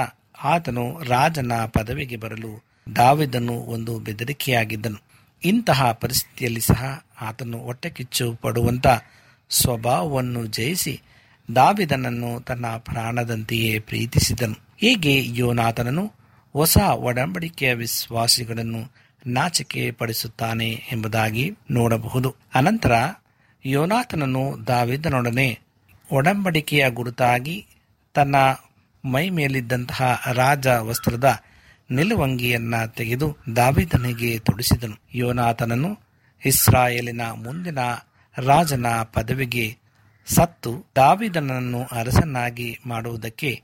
ಆತನು 0.44 1.00
ರಾಜನ 1.04 1.52
ಪದವಿಗೆ 1.54 2.16
ಬರಲು 2.16 2.64
ದಾವಿದನು 2.96 3.54
ಒಂದು 3.54 4.00
ಬೆದರಿಕೆಯಾಗಿದ್ದನು. 4.00 4.98
ಇಂತಹ 5.44 5.92
ಪರಿಸ್ಥಿತಿಯಲ್ಲಿ 5.92 6.62
ಸಹ 6.62 7.04
ಆತನು 7.22 7.58
ಹೊಟ್ಟೆಕಿಚ್ಚು 7.58 8.34
ಪಡುವಂತ 8.34 8.88
ಸ್ವಭಾವವನ್ನು 9.50 10.46
ಜಯಿಸಿ 10.46 11.02
ದಾವಿದನನ್ನು 11.56 12.42
ತನ್ನ 12.42 12.68
ಪ್ರಾಣದಂತೆಯೇ 12.68 13.80
ಪ್ರೀತಿಸಿದನು. 13.80 14.56
ಹೀಗೆ 14.78 15.38
ಯೋನಾಥನನು 15.38 16.14
ಹೊಸ 16.54 16.78
ಒಡಂಬಡಿಕೆಯ 16.78 17.74
ವಿಶ್ವಾಸಿಗಳನ್ನು 17.74 18.92
ನಾಚಿಕೆ 19.28 19.92
ಪಡಿಸುತ್ತಾನೆ 19.92 20.70
ಎಂಬುದಾಗಿ 20.70 21.58
ನೋಡಬಹುದು. 21.72 22.36
ಅನಂತರ 22.56 22.92
ಯೋನಾಥನನು 23.66 24.68
ದಾವಿದನೊಡನೆ 24.68 25.60
ಒಡಂಬಡಿಕೆಯ 26.12 26.90
ಗುರುತಾಗಿ 26.90 27.66
ತನ್ನ 28.14 28.36
ಮೈ 29.06 29.30
ಮೇಲಿದ್ದಂತಹ 29.30 30.22
ರಾಜ 30.34 30.68
ವಸ್ತ್ರದ 30.68 31.44
ನಿಲುವಂಗಿಯನ್ನ 31.92 32.86
ತೆಗೆದು 32.86 33.38
ದಾವಿದನಿಗೆ 33.56 34.40
ತೊಡಿಸಿದನು. 34.40 34.96
ಯೋನಾಥನನ್ನು 35.14 36.00
ಇಸ್ರಾಯೇಲಿನ 36.46 37.22
ಮುಂದಿನ 37.22 37.80
ರಾಜನ 38.38 38.86
ಪದವಿಗೆ 39.04 39.78
ಸತ್ತು 40.28 40.86
ದಾವಿದನನ್ನು 40.96 41.84
ಅರಸನಾಗಿ 41.84 42.80
ಮಾಡುವುದಕ್ಕೆ 42.86 43.62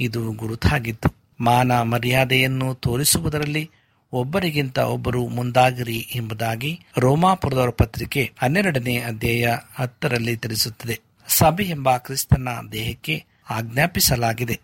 ಇದು 0.00 0.32
ಗುರುತಾಗಿತ್ತು. 0.32 1.14
ಮಾನ 1.40 1.82
ಮರ್ಯಾದೆಯನ್ನು 1.82 2.74
ತೋರಿಸುವುದರಲ್ಲಿ 2.74 3.70
ಒಬ್ಬರಿಗಿಂತ 4.12 4.78
ಒಬ್ಬರು 4.78 5.28
ಮುಂದಾಗಿರಿ 5.28 6.08
ಎಂಬುದಾಗಿ 6.14 6.80
ರೋಮಾಪುರದವರ 6.98 7.70
ಪತ್ರಿಕೆ 7.70 8.32
ಹನ್ನೆರಡನೇ 8.38 8.96
ಅಧ್ಯಾಯ 8.96 9.56
ಹತ್ತರಲ್ಲಿ 9.74 10.36
ತಿಳಿಸುತ್ತದೆ. 10.36 11.00
ಸಭೆ 11.28 11.64
ಎಂಬ 11.64 11.96
ಕ್ರಿಸ್ತನ 11.96 12.48
ದೇಹಕ್ಕೆ 12.72 13.24
ಆಜ್ಞಾಪಿಸಲಾಗಿದೆ. 13.50 14.60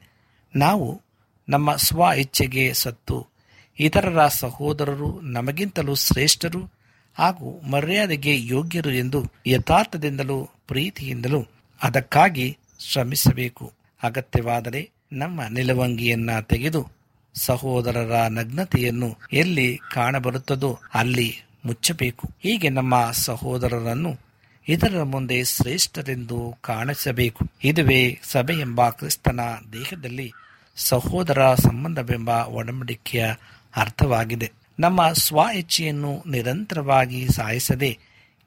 ನಾವು 0.57 1.03
ನಮ್ಮ 1.49 1.77
ಸ್ವ 1.77 2.03
ಇಚ್ಛೆಗೆ 2.17 2.75
ಸತ್ತು. 2.75 3.27
ಇತರರ 3.79 4.29
ಸಹೋದರರು 4.29 5.21
ನಮಗಿಂತಲೂ 5.21 5.95
ಶ್ರೇಷ್ಠರು 5.95 6.71
ಹಾಗೂ 7.19 7.61
ಮರ್ಯಾದೆಗೆ 7.71 8.47
ಯೋಗ್ಯರು 8.47 8.91
ಎಂದು 8.91 9.25
ಯಥಾರ್ಥದಿಂದಲೂ 9.47 10.51
ಪ್ರೀತಿಯಿಂದಲೂ 10.69 11.47
ಅದಕ್ಕಾಗಿ 11.83 12.59
ಶ್ರಮಿಸಬೇಕು. 12.79 13.73
ಅಗತ್ಯವಾದರೆ 14.03 14.91
ನಮ್ಮ 15.13 15.41
ನಿಲುವಂಗಿಯನ್ನ 15.51 16.41
ತೆಗೆದು 16.41 16.89
ಸಹೋದರರ 17.35 18.27
ನಗ್ನತೆಯನ್ನು 18.29 19.19
ಎಲ್ಲಿ 19.33 19.79
ಕಾಣಬರುತ್ತದೋ 19.95 20.79
ಅಲ್ಲಿ 20.95 21.43
ಮುಚ್ಚಬೇಕು. 21.65 22.31
ಹೀಗೆ 22.41 22.69
ನಮ್ಮ 22.69 23.11
ಸಹೋದರರನ್ನು 23.13 24.19
ಇದರ 24.69 25.03
ಮುಂದೆ 25.03 25.45
ಶ್ರೇಷ್ಠರೆಂದು 25.45 26.55
ಕಾಣಿಸಬೇಕು. 26.61 27.47
ಇದುವೇ 27.65 28.21
ಸಭೆ 28.23 28.55
ಎಂಬ 28.55 28.89
ಕ್ರಿಸ್ತನ 28.89 29.41
ದೇಹದಲ್ಲಿ 29.73 30.33
ಸಹೋದರ 30.77 31.55
ಸಂಬಂಧವೆಂಬ 31.55 32.29
ಒಡಂಬಡಿಕೆಯ 32.29 33.27
ಅರ್ಥವಾಗಿದೆ. 33.77 34.53
ನಮ್ಮ 34.81 35.13
ಸ್ವ 35.13 35.39
ಇಚ್ಛೆಯನ್ನು 35.55 36.23
ನಿರಂತರವಾಗಿ 36.31 37.29
ಸಾಯಿಸದೆ 37.29 37.99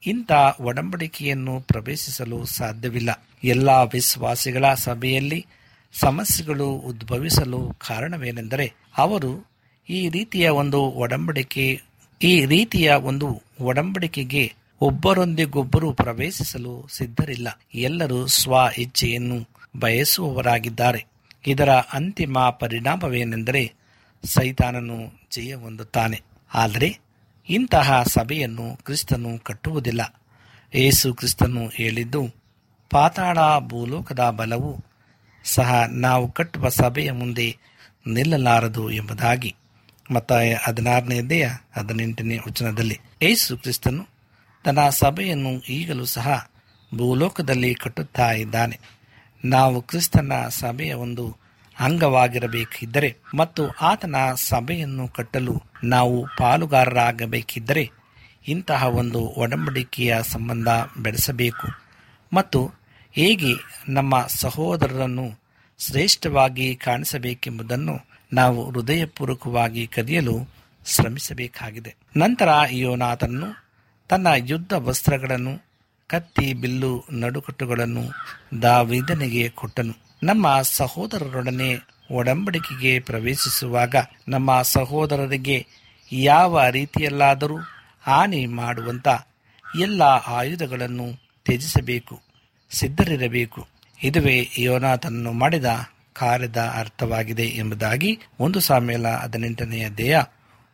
ಇಂಥ 0.06 0.32
ಒಡಂಬಡಿಕೆಯನ್ನು 0.62 1.60
ಪ್ರವೇಶಿಸಲು 1.60 2.46
ಸಾಧ್ಯವಿಲ್ಲ. 2.46 3.24
ಎಲ್ಲ 3.44 3.70
ವಿಶ್ವಾಸಿಗಳ 3.70 4.74
ಸಭೆಯಲ್ಲಿ 4.74 5.46
ಸಮಸ್ಯೆಗಳು 5.94 6.68
ಉದ್ಭವಿಸಲು 6.68 7.74
ಕಾರಣವೇನೆಂದರೆ 7.88 8.74
ಅವರು 8.98 9.48
ಈ 9.90 10.10
ರೀತಿಯ 10.10 10.50
ಒಂದು 10.50 10.82
ಒಡಂಬಡಿಕೆ, 10.82 11.82
ಈ 12.22 12.46
ರೀತಿಯ 12.46 12.92
ಒಂದು 12.92 13.44
ಒಡಂಬಡಿಕೆಗೆ 13.62 14.54
ಒಬ್ಬರೊಂದಿಗೊಬ್ಬರು 14.82 15.94
ಪ್ರವೇಶಿಸಲು 15.94 16.88
ಸಿದ್ಧರಿಲ್ಲ. 16.92 17.62
ಎಲ್ಲರೂ 17.76 18.28
ಸ್ವ 18.28 18.54
ಇಚ್ಛೆಯನ್ನು 18.78 19.48
ಬಯಸುವವರಾಗಿದ್ದಾರೆ. 19.80 21.06
ಇದರ 21.48 21.70
ಅಂತಿಮ 21.70 22.40
ಪರಿಣಾಮವೇನೆಂದರೆ 22.40 23.74
ಸೈತಾನನು 24.24 24.98
ಜಯ 25.32 25.54
ಹೊಂದುತ್ತಾನೆ 25.54 26.22
ಆದರೆ 26.54 27.00
ಇಂತಹ 27.50 28.04
ಸಭೆಯನ್ನು 28.04 28.78
ಕ್ರಿಸ್ತನು 28.86 29.44
ಕಟ್ಟುವುದಿಲ್ಲ. 29.44 30.02
ಏಸು 30.74 31.14
ಕ್ರಿಸ್ತನು 31.14 31.68
ಹೇಳಿದ್ದು, 31.68 32.22
ಪಾತಾಳ 32.90 33.38
ಭೂಲೋಕದ 33.60 34.30
ಬಲವು 34.30 34.72
ಸಹ 35.44 35.84
ನಾವು 35.86 36.32
ಕಟ್ಟುವ 36.32 36.70
ಸಭೆಯ 36.70 37.12
ಮುಂದೆ 37.12 37.58
ನಿಲ್ಲಲಾರದು 38.08 38.92
ಎಂಬುದಾಗಿ. 38.92 39.56
ಮತ್ತ 40.12 40.32
ಹದಿನಾರನೇ 40.64 41.18
ಅಧ್ಯಾಯ 41.20 41.48
ಹದಿನೆಂಟನೇ 41.78 42.38
ವಚನದಲ್ಲಿ 42.38 43.00
ಏಸು 43.22 43.58
ಕ್ರಿಸ್ತನು 43.58 44.04
ತನ್ನ 44.66 44.90
ಸಭೆಯನ್ನು 44.90 45.52
ಈಗಲೂ 45.70 46.06
ಸಹ 46.06 46.50
ಭೂಲೋಕದಲ್ಲಿ 46.92 47.76
ಕಟ್ಟುತ್ತಾ 47.76 48.32
ಇದ್ದಾನೆ. 48.32 48.80
ನಾವು 49.50 49.82
ಕ್ರಿಸ್ತನ 49.82 50.32
ಸಭೆಯ 50.50 50.94
ಒಂದು 50.94 51.38
ಅಂಗವಾಗಿರಬೇಕಿದ್ದರೆ 51.80 53.18
ಮತ್ತು 53.38 53.70
ಆತನ 53.70 54.16
ಸಭೆಯನ್ನು 54.36 55.08
ಕಟ್ಟಲು 55.08 55.64
ನಾವು 55.84 56.26
ಪಾಲುಗಾರರಾಗಬೇಕಿದ್ದರೆ 56.38 57.92
ಇಂತಹ 58.48 58.84
ಒಂದು 58.84 59.20
ಒಡಂಬಡಿಕೆಯ 59.20 60.18
ಸಂಬಂಧ 60.24 60.68
ಬೆಳೆಸಬೇಕು. 60.98 61.68
ಮತ್ತು 62.34 62.72
ಹೇಗೆ 63.12 63.54
ನಮ್ಮ 63.90 64.26
ಸಹೋದರರನ್ನು 64.28 65.40
ಶ್ರೇಷ್ಠವಾಗಿ 65.80 66.76
ಕಾಣಿಸಬೇಕೆಂಬುದನ್ನು 66.76 68.00
ನಾವು 68.34 68.72
ಹೃದಯಪೂರ್ವಕವಾಗಿ 68.72 69.88
ಕದಿಯಲು 69.88 70.50
ಶ್ರಮಿಸಬೇಕಾಗಿದೆ. 70.86 71.96
ನಂತರ 72.18 72.50
ಯೋನಾಥನ್ನು 72.70 73.68
ತನ್ನ 74.10 74.28
ಯುದ್ಧ 74.38 74.74
ವಸ್ತ್ರಗಳನ್ನು 74.74 75.67
ಕತ್ತಿ 76.10 76.54
ಬಿಲ್ಲು 76.54 77.04
ನಡುಕಟ್ಟುಗಳನ್ನು 77.12 78.04
ದಾವಿದನಿಗೆ 78.62 79.50
ಕೊಟ್ಟನು. 79.50 79.94
ನಮ್ಮ 80.24 80.62
ಸಹೋದರರೊಡನೆ 80.62 81.76
ಒಡಂಬಡಿಕೆಗೆ 82.12 83.00
ಪ್ರವೇಶಿಸುವಾಗ 83.00 83.96
ನಮ್ಮ 84.28 84.62
ಸಹೋದರರಿಗೆ 84.62 85.68
ಯಾವ 86.12 86.68
ರೀತಿಯಲ್ಲಾದರೂ 86.70 87.58
ಹಾನಿ 88.02 88.46
ಮಾಡುವಂತ 88.46 89.08
ಎಲ್ಲ 89.80 90.02
ಆಯುಧಗಳನ್ನು 90.02 91.08
ತ್ಯಜಿಸಬೇಕು, 91.46 92.22
ಸಿದ್ಧರಿರಬೇಕು. 92.72 93.68
ಇದುವೇ 94.04 94.48
ಯೋನಾಥನನ್ನು 94.58 95.32
ಮಾಡಿದ 95.32 95.66
ಕಾರ್ಯದ 96.14 96.58
ಅರ್ಥವಾಗಿದೆ 96.58 97.44
ಎಂಬುದಾಗಿ 97.44 98.20
ಒಂದು 98.40 98.60
ಸಾಮೇಲ 98.60 99.08
ಹದಿನೆಂಟನೆಯ 99.08 99.90
ದೇಹ 99.90 100.18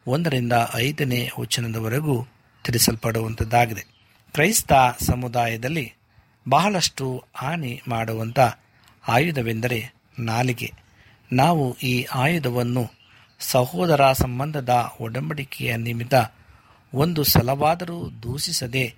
ಒಂದರಿಂದ 0.07 0.53
ಐದನೇ 0.75 1.29
ವಚನದವರೆಗೂ 1.39 2.27
ತಿಳಿಸಲ್ಪಡುವಂಥದ್ದಾಗಿದೆ 2.65 3.92
ಕ್ರೈಸ್ತ 4.33 4.73
ಸಮುದಾಯದಲ್ಲಿ 4.99 5.93
ಬಹಳಷ್ಟು 6.49 7.23
ಹಾನಿ 7.35 7.81
ಮಾಡುವಂಥ 7.87 8.39
ಆಯುಧವೆಂದರೆ 9.07 9.79
ನಾಲಿಗೆ. 10.19 10.73
ನಾವು 11.31 11.77
ಈ 11.83 12.05
ಆಯುಧವನ್ನು 12.15 12.83
ಸಹೋದರ 13.39 14.13
ಸಂಬಂಧದ 14.13 14.91
ಒಡಂಬಡಿಕೆಯ 14.99 15.77
ನಿಮಿತ್ತ 15.77 16.13
ಒಂದು 16.93 17.23
ಸಲವಾದರೂ 17.23 18.09
ದೂಷಿಸದೆ 18.23 18.93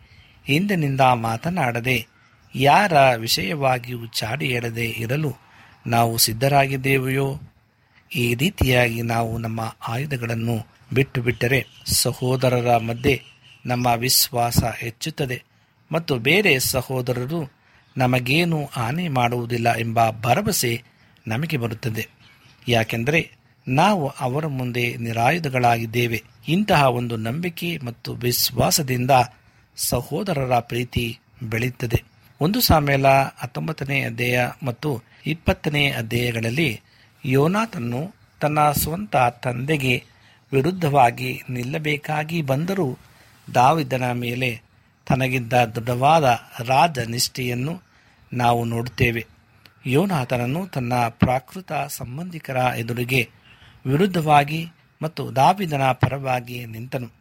ಹಿಂದಿನಿಂದ 0.46 1.02
ಮಾತನಾಡದೆ 1.02 2.08
ಯಾರ 2.56 2.94
ವಿಷಯವಾಗಿಯೂ 3.16 4.08
ಚಾಡಿ 4.08 4.48
ಹೇಳದೆ 4.48 4.86
ಇರಲು 4.86 5.32
ನಾವು 5.88 6.18
ಸಿದ್ಧರಾಗಿದ್ದೇವೆಯೋ? 6.18 7.40
ಈ 8.16 8.36
ರೀತಿಯಾಗಿ 8.36 9.02
ನಾವು 9.02 9.38
ನಮ್ಮ 9.38 9.76
ಆಯುಧಗಳನ್ನು 9.88 10.56
ಬಿಟ್ಟು 10.94 11.22
ಬಿಟ್ಟರೆ 11.22 11.66
ಸಹೋದರರ 11.86 12.78
ಮಧ್ಯೆ 12.78 13.16
ನಮ್ಮ 13.66 13.88
ವಿಶ್ವಾಸ 13.96 14.64
ಹೆಚ್ಚುತ್ತದೆ 14.64 15.44
ಮತ್ತು 15.92 16.16
ಬೇರೆ 16.18 16.60
ಸಹೋದರರು 16.60 17.52
ನಮಗೇನು 17.98 18.66
ಹಾನಿ 18.66 19.08
ಮಾಡುವುದಿಲ್ಲ 19.08 19.76
ಎಂಬ 19.76 20.10
ಭರವಸೆ 20.10 20.84
ನಮಗೆ 21.28 21.58
ಬರುತ್ತದೆ. 21.58 22.08
ಯಾಕೆಂದರೆ 22.68 23.32
ನಾವು 23.68 24.08
ಅವರ 24.08 24.48
ಮುಂದೆ 24.48 24.98
ನಿರಾಯುಧಗಳಾಗಿದ್ದೇವೆ. 24.98 26.24
ಇಂತಹ 26.48 26.90
ಒಂದು 26.90 27.18
ನಂಬಿಕೆ 27.18 27.78
ಮತ್ತು 27.78 28.14
ವಿಶ್ವಾಸದಿಂದ 28.14 29.12
ಸಹೋದರರ 29.78 30.60
ಪ್ರೀತಿ 30.60 31.20
ಬೆಳೆಯುತ್ತದೆ 31.44 32.04
ಒಂದು 32.42 32.62
ಸಾಮೇಲ 32.62 33.08
ಹತ್ತೊಂಬತ್ತನೇ 33.38 34.02
ಅಧ್ಯಾಯ 34.02 34.52
ಮತ್ತು 34.64 35.04
ಇಪ್ಪತ್ತನೇ 35.26 35.92
ಅಧ್ಯಾಯಗಳಲ್ಲಿ 35.92 36.82
ಯೋನಾಥನ್ನು 37.26 38.16
ತನ್ನ 38.42 38.72
ಸ್ವಂತ 38.72 39.16
ತಂದೆಗೆ 39.16 40.04
ವಿರುದ್ಧವಾಗಿ 40.54 41.42
ನಿಲ್ಲಬೇಕಾಗಿ 41.50 42.42
ಬಂದರೂ 42.42 42.98
ದಾವಿದನ 43.54 44.12
ಮೇಲೆ 44.12 44.62
ತನಗಿದ್ದ 45.06 45.54
ದೃಢವಾದ 45.54 46.40
ರಾಜ 46.60 47.00
ನಿಷ್ಠೆಯನ್ನು 47.00 47.82
ನಾವು 48.34 48.66
ನೋಡುತ್ತೇವೆ. 48.66 49.26
ಯೋನಾಥನನ್ನು 49.86 50.68
ತನ್ನ 50.68 50.94
ಪ್ರಾಕೃತ 51.10 51.72
ಸಂಬಂಧಿಕರ 51.88 52.56
ಎದುರಿಗೆ 52.56 53.30
ವಿರುದ್ಧವಾಗಿ 53.86 54.68
ಮತ್ತು 55.02 55.36
ದಾವಿದನ 55.36 55.92
ಪರವಾಗಿ 55.92 56.66
ನಿಂತನು. 56.66 57.12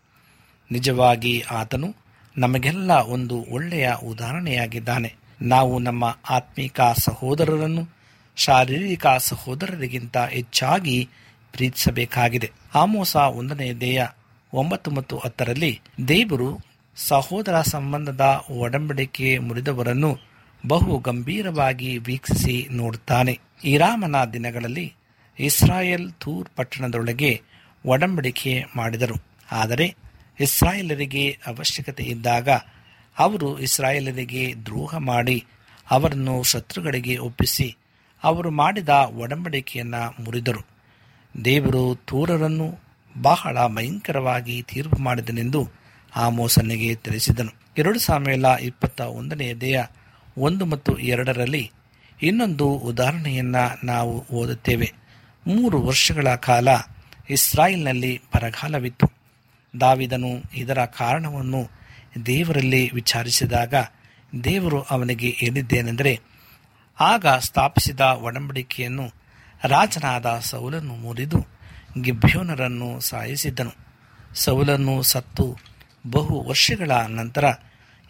ನಿಜವಾಗಿ 0.73 1.45
ಆತನು 1.51 1.95
ನಮಗೆಲ್ಲ 2.39 2.91
ಒಂದು 2.91 3.47
ಒಳ್ಳೆಯ 3.51 3.93
ಉದಾಹರಣೆಯಾಗಿದ್ದಾನೆ. 4.05 5.15
ನಾವು 5.43 5.79
ನಮ್ಮ 5.79 6.19
ಆತ್ಮಿಕ 6.31 6.81
ಸಹೋದರರನ್ನು 6.81 7.89
ಶಾರೀರಿಕ 8.37 9.07
ಸಹೋದರರಿಗಿಂತ 9.19 10.17
ಹೆಚ್ಚಾಗಿ 10.17 11.09
ಪ್ರೀತಿಸಬೇಕಾಗಿದೆ. 11.53 12.53
ಆಮೋಸ 12.75 13.17
ಒಂದನೇ 13.17 13.73
ದೇಯ 13.73 14.07
ಒಂಬತ್ತು 14.59 14.90
ಮತ್ತು 14.90 15.19
ಹತ್ತರಲ್ಲಿ 15.19 15.81
ದೇವರು 16.09 16.49
ಸಹೋದರ 16.97 17.57
ಸಂಬಂಧದ 17.62 18.25
ಒಡಂಬಡಿಕೆ 18.51 19.38
ಮುರಿದವರನ್ನು 19.38 20.11
ಬಹು 20.67 20.99
ಗಂಭೀರವಾಗಿ 20.99 21.90
ವೀಕ್ಷಿಸಿ 21.99 22.69
ನೋಡುತ್ತಾನೆ. 22.71 23.35
ಇರಾಮನ 23.64 24.17
ದಿನಗಳಲ್ಲಿ 24.33 24.87
ಇಸ್ರಾಯೇಲ್ 25.38 26.12
ತೂರ್ 26.12 26.49
ಪಟ್ಟಣದೊಳಗೆ 26.57 27.33
ಒಡಂಬಡಿಕೆ 27.87 28.64
ಮಾಡಿದರು. 28.77 29.17
ಆದರೆ 29.53 29.87
ಇಸ್ರಾಯೇಲರಿಗೆ 30.40 31.25
ಅವಶ್ಯಕತೆ 31.47 32.03
ಇದ್ದಾಗ 32.03 32.49
ಅವರು 33.17 33.49
ಇಸ್ರಾಯೇಲರಿಗೆ 33.59 34.45
ದ್ರೋಹ 34.67 34.97
ಮಾಡಿ 34.97 35.38
ಅವರನ್ನು 35.90 36.43
ಶತ್ರುಗಳಿಗೆ 36.43 37.17
ಒಪ್ಪಿಸಿ 37.19 37.69
ಅವರು 38.23 38.51
ಮಾಡಿದ 38.51 38.88
ಒಡಂಬಡಿಕೆಯನ್ನು 39.23 40.03
ಮುರಿದರು. 40.25 40.62
ದೇವರು 41.45 41.85
ತೂರರನ್ನು 42.07 42.69
ಬಹಳ 43.22 43.66
ಭಯಂಕರವಾಗಿ 43.66 44.62
ತೀರ್ಪು 44.62 44.96
ಮಾಡಿದನೆಂದು 44.96 45.70
ಆಮೋಸನಿಗೆ 46.16 46.94
ತಿಳಿಸಿದನು. 46.94 47.50
ಎರಡು 47.79 47.98
ಸಾಮೇಲ 47.98 48.44
ಇಪ್ಪತ್ತ 48.44 49.00
ಒಂದನೆಯ 49.00 49.55
ದೇಹ 49.55 49.85
ಒಂದು 50.38 50.66
ಮತ್ತು 50.66 50.98
ಎರಡರಲ್ಲಿ 50.98 51.72
ಇನ್ನೊಂದು 52.22 52.68
ಉದಾಹರಣೆಯನ್ನು 52.68 53.87
ನಾವು 53.87 54.27
ಓದುತ್ತೇವೆ. 54.33 54.92
ಮೂರು 55.46 55.83
ವರ್ಷಗಳ 55.83 56.35
ಕಾಲ 56.35 56.68
ಇಸ್ರಾಯೇಲ್ನಲ್ಲಿ 57.31 58.22
ಬರಗಾಲವಿತ್ತು. 58.35 59.07
ದಾವಿದನು 59.81 60.42
ಇದರ 60.55 60.85
ಕಾರಣವನ್ನು 60.85 61.70
ದೇವರಲ್ಲಿ 62.27 62.90
ವಿಚಾರಿಸಿದಾಗ 62.94 63.74
ದೇವರು 64.44 64.83
ಅವನಿಗೆ 64.83 65.29
ಹೇಳಿದ್ದೇನೆಂದರೆ, 65.29 66.20
ಆಗ 67.00 67.27
ಸ್ಥಾಪಿಸಿದ 67.27 68.00
ಒಡಂಬಡಿಕೆಯನ್ನು 68.00 69.11
ರಾಜನಾದ 69.64 70.38
ಸೌಲನ್ನು 70.40 70.94
ಮುರಿದು 70.94 71.54
ಗಿಬ್ಯೋನರನ್ನು 72.01 73.01
ಸಾಯಿಸಿದ್ದನು. 73.01 73.73
ಸೌಲನ್ನು 74.35 75.03
ಸತ್ತು 75.03 75.57
ಬಹು 76.11 76.49
ವರ್ಷಗಳ 76.49 76.91
ನಂತರ 76.91 77.45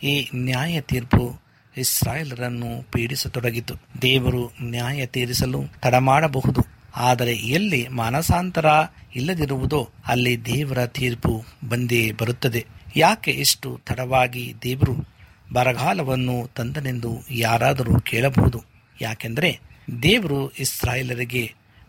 ಈ 0.03 0.29
ನ್ಯಾಯ 0.35 0.81
ತೀರ್ಪು 0.81 1.41
ಇಸ್ರಾಯೇಲರನ್ನು 1.77 2.91
ಪೀಡಿಸತೊಡಗಿತು. 2.93 3.75
ದೇವರು 4.03 4.53
ನ್ಯಾಯ 4.63 5.07
ತೀರಿಸಲು 5.07 5.61
ತಡಮಾಡಬಹುದು, 5.81 6.63
ಆದರೆ 6.97 7.33
ಎಲ್ಲಿ 7.33 7.89
ಮಾನಸಾಂತರ 7.89 8.67
ಇಲ್ಲದಿರುವುದೋ 9.17 9.89
ಅಲ್ಲಿ 10.07 10.45
ದೇವರ 10.45 10.87
ತೀರ್ಪು 10.87 11.45
ಬಂದೇ 11.69 12.13
ಬರುತ್ತದೆ. 12.13 12.67
ಯಾಕೆ 12.97 13.31
ಇಷ್ಟು 13.31 13.81
ತಡವಾಗಿ 13.87 14.55
ದೇವರು 14.63 14.95
ಬರಗಾಲವನ್ನು 15.53 16.51
ತಂದನೆಂದು 16.55 17.11
ಯಾರಾದರೂ 17.31 18.01
ಕೇಳಬಹುದು? 18.01 18.65
ಯಾಕೆಂದರೆ 19.01 19.61
ದೇವರು 20.03 20.49
ಇಸ್ರಾಯೇಲರಿಗೆ 20.49 21.45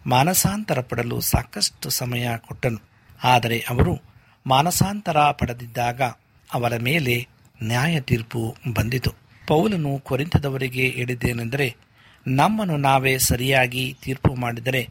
ಮಾನಸಾಂತರ 0.07 0.81
ಪಡಲು 0.81 1.21
ಸಾಕಷ್ಟು 1.21 1.89
ಸಮಯ 1.89 2.27
ಕೊಟ್ಟನು. 2.37 2.77
ಆದರೆ 3.23 3.59
ಅವರು 3.59 4.01
ಮಾನಸಾಂತರ 4.47 5.17
ಪಡೆದಿದ್ದಾಗ 5.17 6.01
ಅವರ 6.53 6.77
ಮೇಲೆ 6.77 7.27
ನ್ಯಾಯ 7.63 7.99
ತೀರ್ಪು 7.99 8.55
ಬಂದಿತು. 8.73 9.11
ಪೌಲನು 9.47 9.99
ಕೊರಿಂತದವರಿಗೆ 9.99 10.87
ಹೇಳಿದ್ದೇನೆಂದರೆ, 10.87 11.75
ನಮ್ಮನ್ನು 12.27 12.77
ನಾವೇ 12.77 13.17
ಸರಿಯಾಗಿ 13.17 13.97
ತೀರ್ಪು 14.01 14.35
ಮಾಡಿದರೆ 14.35 14.89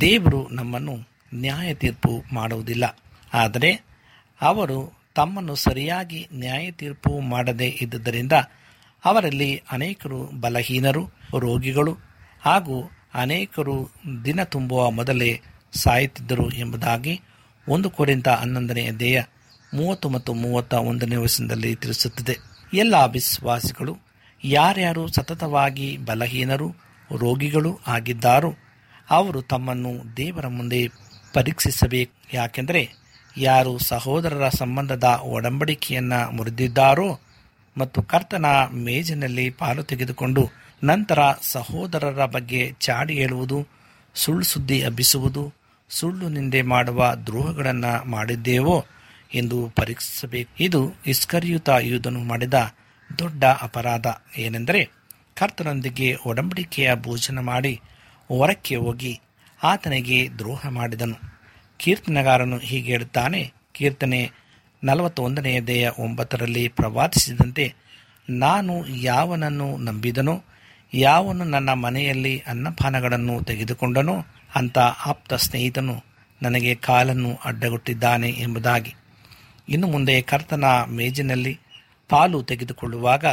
ದೇವರು 0.00 0.48
ನಮ್ಮನ್ನು 0.48 0.96
ನ್ಯಾಯ 1.34 1.74
ತೀರ್ಪು 1.74 2.24
ಮಾಡುವುದಿಲ್ಲ. 2.32 2.98
ಆದರೆ 3.34 3.84
ಅವರು 4.40 4.92
ತಮ್ಮನ್ನು 5.14 5.54
ಸರಿಯಾಗಿ 5.54 6.28
ನ್ಯಾಯ 6.34 6.70
ತೀರ್ಪು 6.70 7.20
ಮಾಡದೇ 7.20 7.78
ಇದ್ದುದರಿಂದ 7.80 8.32
ಅವರಲ್ಲಿ 9.04 9.62
ಅನೇಕರು 9.70 10.24
ಬಲಹೀನರು, 10.40 11.10
ರೋಗಿಗಳು 11.38 11.96
ಹಾಗೂ 12.40 12.90
ಅನೇಕರು 13.16 13.90
ದಿನ 14.24 14.42
ತುಂಬುವ 14.42 14.90
ಮೊದಲೇ 14.90 15.40
ಸಾಯುತ್ತಿದ್ದರು 15.74 16.50
ಎಂಬುದಾಗಿ 16.50 17.20
ಒಂದು 17.68 17.90
ಕೋರಿಂದ 17.90 18.26
ಹನ್ನೊಂದನೆಯ 18.26 18.92
ದೇಹ 18.92 19.24
ಮೂವತ್ತು 19.74 20.08
ಮತ್ತು 20.08 20.34
ಮೂವತ್ತ 20.34 20.74
ಒಂದನೇ 20.74 21.16
ವಯಸ್ಸಿನಲ್ಲಿ 21.16 21.74
ತಿಳಿಸುತ್ತದೆ. 21.74 22.38
ಎಲ್ಲ 22.74 22.94
ವಿಶ್ವಾಸಿಗಳು 23.06 23.98
ಯಾರ್ಯಾರು 24.44 25.08
ಸತತವಾಗಿ 25.08 25.96
ಬಲಹೀನರು, 25.96 26.68
ರೋಗಿಗಳು 27.18 27.80
ಆಗಿದ್ದಾರೋ, 27.86 28.54
ಅವರು 29.10 29.42
ತಮ್ಮನ್ನು 29.42 30.16
ದೇವರ 30.16 30.46
ಮುಂದೆ 30.46 30.88
ಪರೀಕ್ಷಿಸಬೇಕು. 31.32 32.36
ಯಾಕೆಂದರೆ 32.36 32.90
ಯಾರು 33.36 33.78
ಸಹೋದರರ 33.78 34.48
ಸಂಬಂಧದ 34.48 35.04
ಒಡಂಬಡಿಕೆಯನ್ನು 35.04 36.32
ಮುರಿದಿದ್ದಾರೋ 36.32 37.20
ಮತ್ತು 37.78 38.02
ಕರ್ತನ 38.02 38.46
ಮೇಜಿನಲ್ಲಿ 38.72 39.50
ಪಾಲು 39.50 39.82
ತೆಗೆದುಕೊಂಡು 39.82 40.50
ನಂತರ 40.84 41.18
ಸಹೋದರರ 41.42 42.24
ಬಗ್ಗೆ 42.24 42.72
ಚಾಡಿ 42.78 43.14
ಹೇಳುವುದು, 43.14 43.68
ಸುಳ್ಳು 44.14 44.44
ಸುದ್ದಿ 44.44 44.84
ಹಬ್ಬಿಸುವುದು, 44.84 45.52
ಸುಳ್ಳು 45.90 46.28
ನಿಂದೆ 46.28 46.62
ಮಾಡುವ 46.62 47.14
ದ್ರೋಹಗಳನ್ನು 47.14 48.08
ಮಾಡಿದ್ದೇವೋ 48.08 48.86
ಎಂದು 49.34 49.72
ಪರೀಕ್ಷಿಸಬೇಕು. 49.76 50.62
ಇದು 50.62 50.92
ಇಸ್ಕರಿಯುತ 51.06 51.68
ಯೂದನು 51.80 52.20
ಮಾಡಿದ 52.20 52.54
ದೊಡ್ಡ 53.18 53.44
ಅಪರಾಧ. 53.44 54.06
ಏನೆಂದರೆ, 54.38 54.90
ಕರ್ತನೊಂದಿಗೆ 55.34 56.16
ಒಡಂಬಡಿಕೆಯ 56.26 56.94
ಭೋಜನ 56.94 57.38
ಮಾಡಿ 57.38 57.80
ಹೊರಕ್ಕೆ 58.28 58.76
ಹೋಗಿ 58.76 59.20
ಆತನಿಗೆ 59.62 60.28
ದ್ರೋಹ 60.38 60.68
ಮಾಡಿದನು. 60.68 61.16
ಕೀರ್ತನಗಾರನು 61.78 62.58
ಹೀಗೆ 62.58 62.92
ಹೇಳುತ್ತಾನೆ, 62.92 63.52
ಕೀರ್ತನೆ 63.72 64.30
ನಲವತ್ತೊಂದನೆಯ 64.84 65.60
ದೇಹ 65.60 66.00
ಒಂಬತ್ತರಲ್ಲಿ 66.00 66.68
ಪ್ರವಾದಿಸಿದಂತೆ, 66.68 67.74
ನಾನು 68.30 68.86
ಯಾವನನ್ನು 68.86 69.76
ನಂಬಿದನೋ 69.76 70.42
ಯಾವನು 70.94 71.44
ನನ್ನ 71.44 71.72
ಮನೆಯಲ್ಲಿ 71.72 72.38
ಅನ್ನಪಾನಗಳನ್ನು 72.38 73.44
ತೆಗೆದುಕೊಂಡನೋ 73.44 74.14
ಅಂತ 74.54 74.78
ಆಪ್ತ 74.78 75.34
ಸ್ನೇಹಿತನು 75.34 76.04
ನನಗೆ 76.42 76.74
ಕಾಲನ್ನು 76.74 77.38
ಅಡ್ಡಗೊಟ್ಟಿದ್ದಾನೆ 77.44 78.30
ಎಂಬುದಾಗಿ. 78.30 78.94
ಇನ್ನು 79.68 79.86
ಮುಂದೆ 79.86 80.22
ಕರ್ತನ 80.22 80.64
ಮೇಜಿನಲ್ಲಿ 80.88 81.60
ಪಾಲು 82.08 82.42
ತೆಗೆದುಕೊಳ್ಳುವಾಗ 82.42 83.24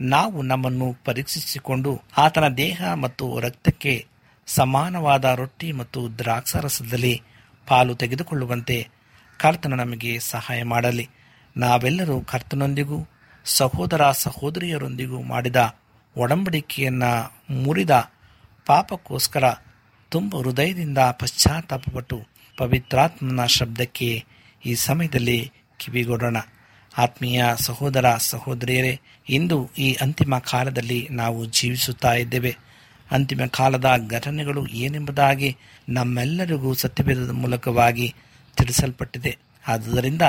ನಾವು 0.00 0.42
ನಮ್ಮನ್ನು 0.42 0.96
ಪರೀಕ್ಷಿಸಿಕೊಂಡು 1.04 2.02
ಆತನ 2.16 2.48
ದೇಹ 2.48 2.94
ಮತ್ತು 2.94 3.40
ರಕ್ತಕ್ಕೆ 3.40 4.06
ಸಮಾನವಾದ 4.46 5.24
ರೊಟ್ಟಿ 5.24 5.72
ಮತ್ತು 5.72 6.18
ದ್ರಾಕ್ಷಾರಸದಲ್ಲಿ 6.18 7.22
ಪಾಲು 7.66 7.94
ತೆಗೆದುಕೊಳ್ಳುವಂತೆ 7.94 8.88
ಕರ್ತನ 9.38 9.74
ನಮಗೆ 9.74 10.18
ಸಹಾಯ 10.18 10.62
ಮಾಡಲಿ. 10.62 11.08
ನಾವೆಲ್ಲರೂ 11.56 12.20
ಕರ್ತನೊಂದಿಗೂ, 12.20 13.08
ಸಹೋದರ 13.44 14.10
ಸಹೋದರಿಯರೊಂದಿಗೂ 14.10 15.22
ಮಾಡಿದ 15.22 15.77
ಒಡಂಬಡಿಕೆಯನ್ನ 16.18 17.04
ಮುರಿದ 17.50 18.10
ಪಾಪಕ್ಕೋಸ್ಕರ 18.66 19.44
ತುಂಬ 20.08 20.36
ಹೃದಯದಿಂದ 20.36 20.98
ಪಶ್ಚಾತ್ತಾಪಪಟ್ಟು 20.98 22.26
ಪವಿತ್ರಾತ್ಮನ 22.56 23.46
ಶಬ್ದಕ್ಕೆ 23.46 24.24
ಈ 24.66 24.74
ಸಮಯದಲ್ಲಿ 24.74 25.52
ಕಿವಿಗೊಡೋಣ. 25.78 26.36
ಆತ್ಮೀಯ 26.98 27.44
ಸಹೋದರ 27.60 28.16
ಸಹೋದರಿಯರೇ, 28.16 29.00
ಇಂದು 29.28 29.70
ಈ 29.78 29.92
ಅಂತಿಮ 29.92 30.38
ಕಾಲದಲ್ಲಿ 30.38 31.08
ನಾವು 31.10 31.44
ಜೀವಿಸುತ್ತಾ 31.44 32.12
ಇದ್ದೇವೆ. 32.12 32.56
ಅಂತಿಮ 33.10 33.40
ಕಾಲದ 33.50 33.90
ಘಟನೆಗಳು 34.08 34.66
ಏನೆಂಬುದಾಗಿ 34.66 35.56
ನಮ್ಮೆಲ್ಲರಿಗೂ 35.88 36.74
ಸತ್ಯವೇದದ 36.74 37.30
ಮೂಲಕವಾಗಿ 37.30 38.14
ತಿಳಿಸಲ್ಪಟ್ಟಿದೆ. 38.56 39.38
ಆದುದರಿಂದ 39.68 40.22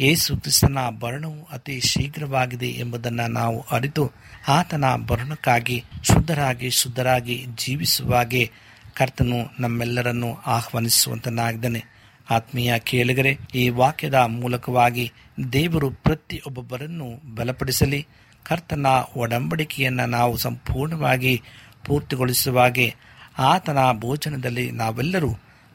ಯೇಸು 0.00 0.36
ಕ್ರಿಸ್ತನ 0.36 0.78
ಭರಣವು 0.98 1.48
ಅತಿ 1.52 1.80
ಶೀಘ್ರವಾಗಿದೆ 1.80 2.66
ಎಂಬುದನ್ನು 2.66 3.26
ನಾವು 3.26 3.66
ಅರಿತು 3.70 4.12
ಆತನ 4.48 4.84
ಭರಣಕ್ಕಾಗಿ 5.06 5.84
ಶುದ್ಧರಾಗಿ 6.02 6.70
ಶುದ್ಧರಾಗಿ 6.70 7.46
ಜೀವಿಸುವಾಗೆ 7.54 8.50
ಕರ್ತನು 8.94 9.62
ನಮ್ಮೆಲ್ಲರನ್ನು 9.62 10.34
ಆಹ್ವಾನಿಸುವಂತನಾಗಿದ್ದಾನೆ. 10.46 11.84
ಆತ್ಮೀಯ 12.30 12.78
ಕೇಳಿಗರೆ, 12.78 13.38
ಈ 13.54 13.68
ವಾಕ್ಯದ 13.68 14.14
ಮೂಲಕವಾಗಿ 14.14 15.12
ದೇವರು 15.52 15.90
ಪ್ರತಿಯೊಬ್ಬೊಬ್ಬರನ್ನು 15.90 17.34
ಬಲಪಡಿಸಲಿ. 17.34 18.06
ಕರ್ತನ 18.44 18.86
ಒಡಂಬಡಿಕೆಯನ್ನು 19.16 20.06
ನಾವು 20.06 20.36
ಸಂಪೂರ್ಣವಾಗಿ 20.36 21.42
ಪೂರ್ತಿಗೊಳಿಸುವಾಗೆ 21.84 22.94
ಆತನ 23.38 23.78
ಭೋಜನದಲ್ಲಿ 23.92 24.70
ನಾವೆಲ್ಲರೂ 24.70 25.30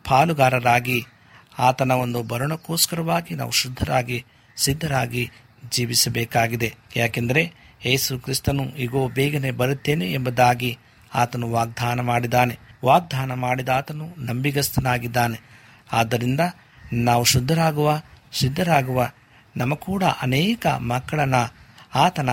ಪಾಲುಗಾರರಾಗಿ 0.10 1.04
ಆತನ 1.60 1.92
ಒಂದು 1.92 2.24
ಭರಣಕ್ಕೋಸ್ಕರವಾಗಿ 2.24 3.36
ನಾವು 3.36 3.52
ಶುದ್ಧರಾಗಿ, 3.52 4.26
ಸಿದ್ಧರಾಗಿ 4.58 5.32
ಜೀವಿಸಬೇಕಾಗಿದೆ. 5.72 6.74
ಯಾಕೆಂದರೆ 6.96 7.54
ಯೇಸು 7.86 8.20
ಕ್ರಿಸ್ತನು 8.20 8.64
ಈಗೋ 8.64 9.08
ಬೇಗನೆ 9.08 9.52
ಬರುತ್ತೇನೆ 9.52 10.12
ಎಂಬುದಾಗಿ 10.12 10.78
ಆತನು 11.14 11.52
ವಾಗ್ದಾನ 11.52 12.00
ಮಾಡಿದ್ದಾನೆ. 12.00 12.60
ವಾಗ್ದಾನ 12.86 13.34
ಮಾಡಿದ 13.34 13.70
ಆತನು 13.70 14.16
ನಂಬಿಗಸ್ತನಾಗಿದ್ದಾನೆ. 14.18 15.42
ಆದ್ದರಿಂದ 15.92 16.40
ನಾವು 16.94 17.24
ಶುದ್ಧರಾಗುವ, 17.24 18.02
ಸಿದ್ಧರಾಗುವ 18.34 19.10
ನಮ್ಮ 19.58 19.76
ಕೂಡ 19.76 20.04
ಅನೇಕ 20.04 20.68
ಮಕ್ಕಳನ್ನು 20.68 21.54
ಆತನ 21.96 22.30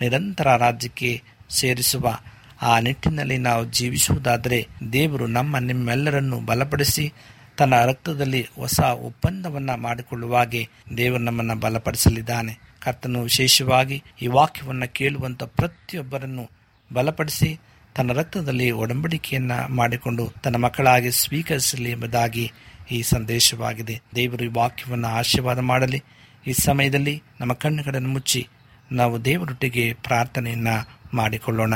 ನಿರಂತರ 0.00 0.56
ರಾಜ್ಯಕ್ಕೆ 0.56 1.22
ಸೇರಿಸುವ 1.50 2.18
ಆ 2.62 2.80
ನಿಟ್ಟಿನಲ್ಲಿ 2.80 3.38
ನಾವು 3.38 3.64
ಜೀವಿಸುವುದಾದರೆ 3.64 4.66
ದೇವರು 4.92 5.26
ನಮ್ಮ 5.26 5.58
ನಿಮ್ಮೆಲ್ಲರನ್ನು 5.58 6.40
ಬಲಪಡಿಸಿ 6.40 7.12
ತನ್ನ 7.56 7.84
ರಕ್ತದಲ್ಲಿ 7.84 8.46
ಹೊಸ 8.54 8.80
ಒಪ್ಪಂದವನ್ನ 8.80 9.74
ಮಾಡಿಕೊಳ್ಳುವಾಗೆ 9.74 10.68
ದೇವರು 10.96 11.22
ನಮ್ಮನ್ನು 11.22 11.56
ಬಲಪಡಿಸಲಿದ್ದಾನೆ. 11.56 12.58
ಕರ್ತನು 12.80 13.22
ವಿಶೇಷವಾಗಿ 13.22 14.02
ಈ 14.22 14.26
ವಾಕ್ಯವನ್ನು 14.26 14.92
ಕೇಳುವಂತ 14.92 15.42
ಪ್ರತಿಯೊಬ್ಬರನ್ನು 15.42 16.50
ಬಲಪಡಿಸಿ 16.92 17.60
ತನ್ನ 17.94 18.12
ರಕ್ತದಲ್ಲಿ 18.12 18.70
ಒಡಂಬಡಿಕೆಯನ್ನು 18.70 19.74
ಮಾಡಿಕೊಂಡು 19.74 20.32
ತನ್ನ 20.42 20.56
ಮಕ್ಕಳಾಗಿ 20.56 21.10
ಸ್ವೀಕರಿಸಲಿ 21.10 21.90
ಎಂಬುದಾಗಿ 21.90 22.52
ಈ 22.90 23.02
ಸಂದೇಶವಾಗಿದೆ. 23.02 24.00
ದೇವರು 24.14 24.44
ಈ 24.44 24.48
ವಾಕ್ಯವನ್ನು 24.52 25.08
ಆಶೀರ್ವಾದ 25.08 25.58
ಮಾಡಲಿ. 25.58 26.02
ಈ 26.46 26.52
ಸಮಯದಲ್ಲಿ 26.52 27.22
ನಮ್ಮ 27.40 27.52
ಕಣ್ಣುಗಳನ್ನು 27.52 28.08
ಮುಚ್ಚಿ 28.08 28.48
ನಾವು 28.92 29.24
ದೇವರೊಟ್ಟಿಗೆ 29.24 29.92
ಪ್ರಾರ್ಥನೆಯನ್ನ 29.92 30.68
ಮಾಡಿಕೊಳ್ಳೋಣ. 31.14 31.74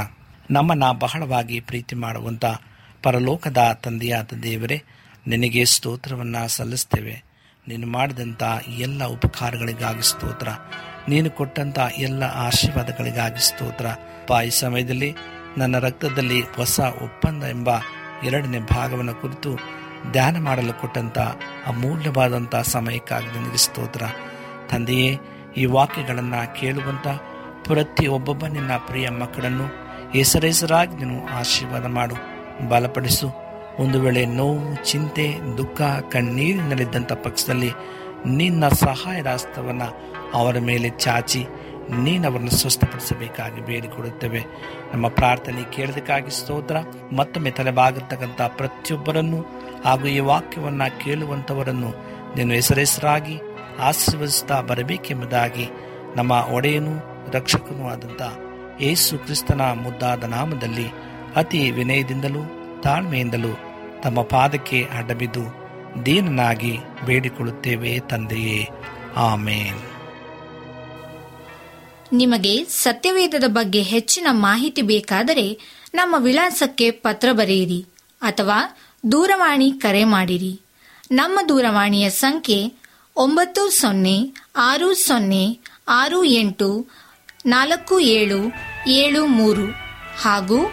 ನಮ್ಮನ್ನ 0.51 0.93
ಬಹಳವಾಗಿ 0.93 1.61
ಪ್ರೀತಿ 1.61 1.97
ಮಾಡುವಂತ 1.97 2.45
ಪರಲೋಕದ 3.03 3.79
ತಂದೆಯಾದ 3.83 4.29
ದೇವರೇ 4.43 4.83
ನಿನಗೆ 5.29 5.64
ಸ್ತೋತ್ರವನ್ನು 5.64 6.49
ಸಲ್ಲಿಸ್ತೇವೆ. 6.49 7.25
ನೀನು 7.69 7.87
ಮಾಡಿದಂಥ 7.87 8.43
ಎಲ್ಲ 8.79 9.05
ಉಪಕಾರಗಳಿಗಾಗಿ 9.05 10.03
ಸ್ತೋತ್ರ. 10.03 10.49
ನೀನು 11.09 11.31
ಕೊಟ್ಟಂಥ 11.31 11.79
ಎಲ್ಲ 11.99 12.23
ಆಶೀರ್ವಾದಗಳಿಗಾಗಿ 12.23 13.49
ಸ್ತೋತ್ರ. 13.49 13.87
ಪಾಯಿ 14.27 14.51
ಸಮಯದಲ್ಲಿ 14.51 15.14
ನನ್ನ 15.59 15.79
ರಕ್ತದಲ್ಲಿ 15.79 16.41
ಹೊಸ 16.41 16.81
ಒಪ್ಪಂದ 16.81 17.43
ಎಂಬ 17.43 17.71
ಎರಡನೇ 18.25 18.59
ಭಾಗವನ್ನು 18.59 19.14
ಕುರಿತು 19.14 19.57
ಧ್ಯಾನ 20.12 20.38
ಮಾಡಲು 20.38 20.81
ಕೊಟ್ಟಂಥ 20.81 21.19
ಅಮೂಲ್ಯವಾದಂಥ 21.67 22.57
ಸಮಯಕ್ಕಾಗಿ 22.57 23.27
ನಿನಗೆ 23.27 23.57
ಸ್ತೋತ್ರ. 23.57 24.03
ತಂದೆಯೇ, 24.71 25.19
ಈ 25.57 25.64
ವಾಕ್ಯಗಳನ್ನು 25.64 26.61
ಕೇಳುವಂಥ 26.61 27.09
ಪ್ರತಿ 27.69 28.07
ಒಬ್ಬೊಬ್ಬ 28.07 28.47
ನಿನ್ನ 28.47 28.77
ಪ್ರಿಯ 28.77 29.09
ಮಕ್ಕಳನ್ನು 29.09 29.67
ಹೆಸರೆಸರಾಗಿ 30.12 31.05
ನೀನು 31.05 31.29
ಆಶೀರ್ವಾದ 31.29 31.87
ಮಾಡು. 31.87 32.14
ಬಲಪಡಿಸು. 32.69 33.48
ಒಂದು 33.79 34.01
ವೇಳೆ 34.01 34.27
ನೋವು, 34.27 34.91
ಚಿಂತೆ, 34.91 35.57
ದುಃಖ 35.57 35.83
ಕಣ್ಣೀರಿನಲ್ಲಿದ್ದಂಥ 35.83 37.12
ಪಕ್ಷದಲ್ಲಿ 37.12 37.71
ನಿನ್ನ 38.27 38.69
ಸಹಾಯದ 38.69 39.27
ರಾಸ್ತವನ್ನು 39.27 39.88
ಅವರ 40.35 40.59
ಮೇಲೆ 40.59 40.88
ಚಾಚಿ 40.88 41.47
ನೀನು 41.91 42.29
ಅವರನ್ನು 42.29 42.51
ಸ್ವಸ್ಥಪಡಿಸಬೇಕಾಗಿ 42.51 43.61
ಬೇಡಿಕೊಡುತ್ತೇವೆ. 43.61 44.45
ನಮ್ಮ 44.95 45.09
ಪ್ರಾರ್ಥನೆ 45.09 45.73
ಕೇಳೋದಕ್ಕಾಗಿ 45.73 46.31
ಸ್ತೋತ್ರ. 46.31 46.77
ಮತ್ತೊಮ್ಮೆ 47.17 47.51
ತಲೆಬಾಗಿರ್ತಕ್ಕಂಥ 47.51 48.41
ಪ್ರತಿಯೊಬ್ಬರನ್ನು 48.43 49.41
ಹಾಗೂ 49.85 50.07
ಈ 50.07 50.19
ವಾಕ್ಯವನ್ನು 50.19 51.05
ಕೇಳುವಂಥವರನ್ನು 51.05 51.91
ನೀನು 52.37 52.55
ಹೆಸರೆಸರಾಗಿ 52.55 53.41
ಆಶೀರ್ವದಿಸ್ತಾ 53.79 54.61
ಬರಬೇಕೆಂಬುದಾಗಿ 54.61 55.67
ನಮ್ಮ 56.17 56.33
ಒಡೆಯನು 56.33 56.95
ರಕ್ಷಕನೂ 57.31 57.88
ಆದಂಥ 57.88 58.23
ಯೇಸು 58.81 59.19
ಕ್ರಿಸ್ತನ 59.19 59.61
ಮುದ್ದಾದ 59.61 60.25
ನಾಮದಲ್ಲಿ 60.25 60.88
ಅತಿ 61.37 61.71
ವಿನಯದಿಂದಲೂ 61.71 62.43
ತಾಳ್ಮೆಯಿಂದಲೂ 62.83 63.67
ತಮ್ಮ 64.03 64.23
ಪಾದಕ್ಕೆ 64.23 64.85
ಅಡ್ಡಬಿದ್ದು 64.85 65.59
ದೀನನಾಗಿ 66.07 66.79
ಬೇಡಿಕೊಳ್ಳುತ್ತೇವೆ 67.07 68.01
ತಂದೆಯೇ. 68.01 68.69
ಆಮೇನ್. 69.17 69.79
ನಿಮಗೆ 72.13 72.65
ಸತ್ಯವೇದದ 72.65 73.45
ಬಗ್ಗೆ 73.47 73.83
ಹೆಚ್ಚಿನ 73.83 74.27
ಮಾಹಿತಿ 74.31 74.83
ಬೇಕಾದರೆ 74.83 75.61
ನಮ್ಮ 75.95 76.15
ವಿಳಾಸಕ್ಕೆ 76.19 76.91
ಪತ್ರ 76.91 77.29
ಬರೆಯಿರಿ 77.33 77.87
ಅಥವಾ 78.23 78.57
ದೂರವಾಣಿ 79.13 79.73
ಕರೆ 79.73 80.05
ಮಾಡಿರಿ. 80.05 80.61
ನಮ್ಮ 81.11 81.41
ದೂರವಾಣಿಯ 81.49 82.11
ಸಂಖ್ಯೆ 82.11 82.73
ಒಂಬತ್ತು 83.17 83.71
ಸೊನ್ನೆ 83.71 84.35
ಆರು 84.57 84.95
ಸೊನ್ನೆ 84.95 85.59
ಆರು 85.89 86.25
ಎಂಟು 86.25 86.87
ನಾಲ್ಕು 87.47 88.01
ಏಳು 88.01 88.53
ಏಳು 88.89 89.27
ಮೂರು 89.27 89.67
ಹಾಗೂ 90.23 90.71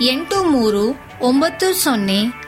ಎಂಟು 0.00 0.44
ಮೂರು 0.44 0.94
ಒಂಬತ್ತು 1.20 1.74
ಸೊನ್ನೆ 1.74 2.47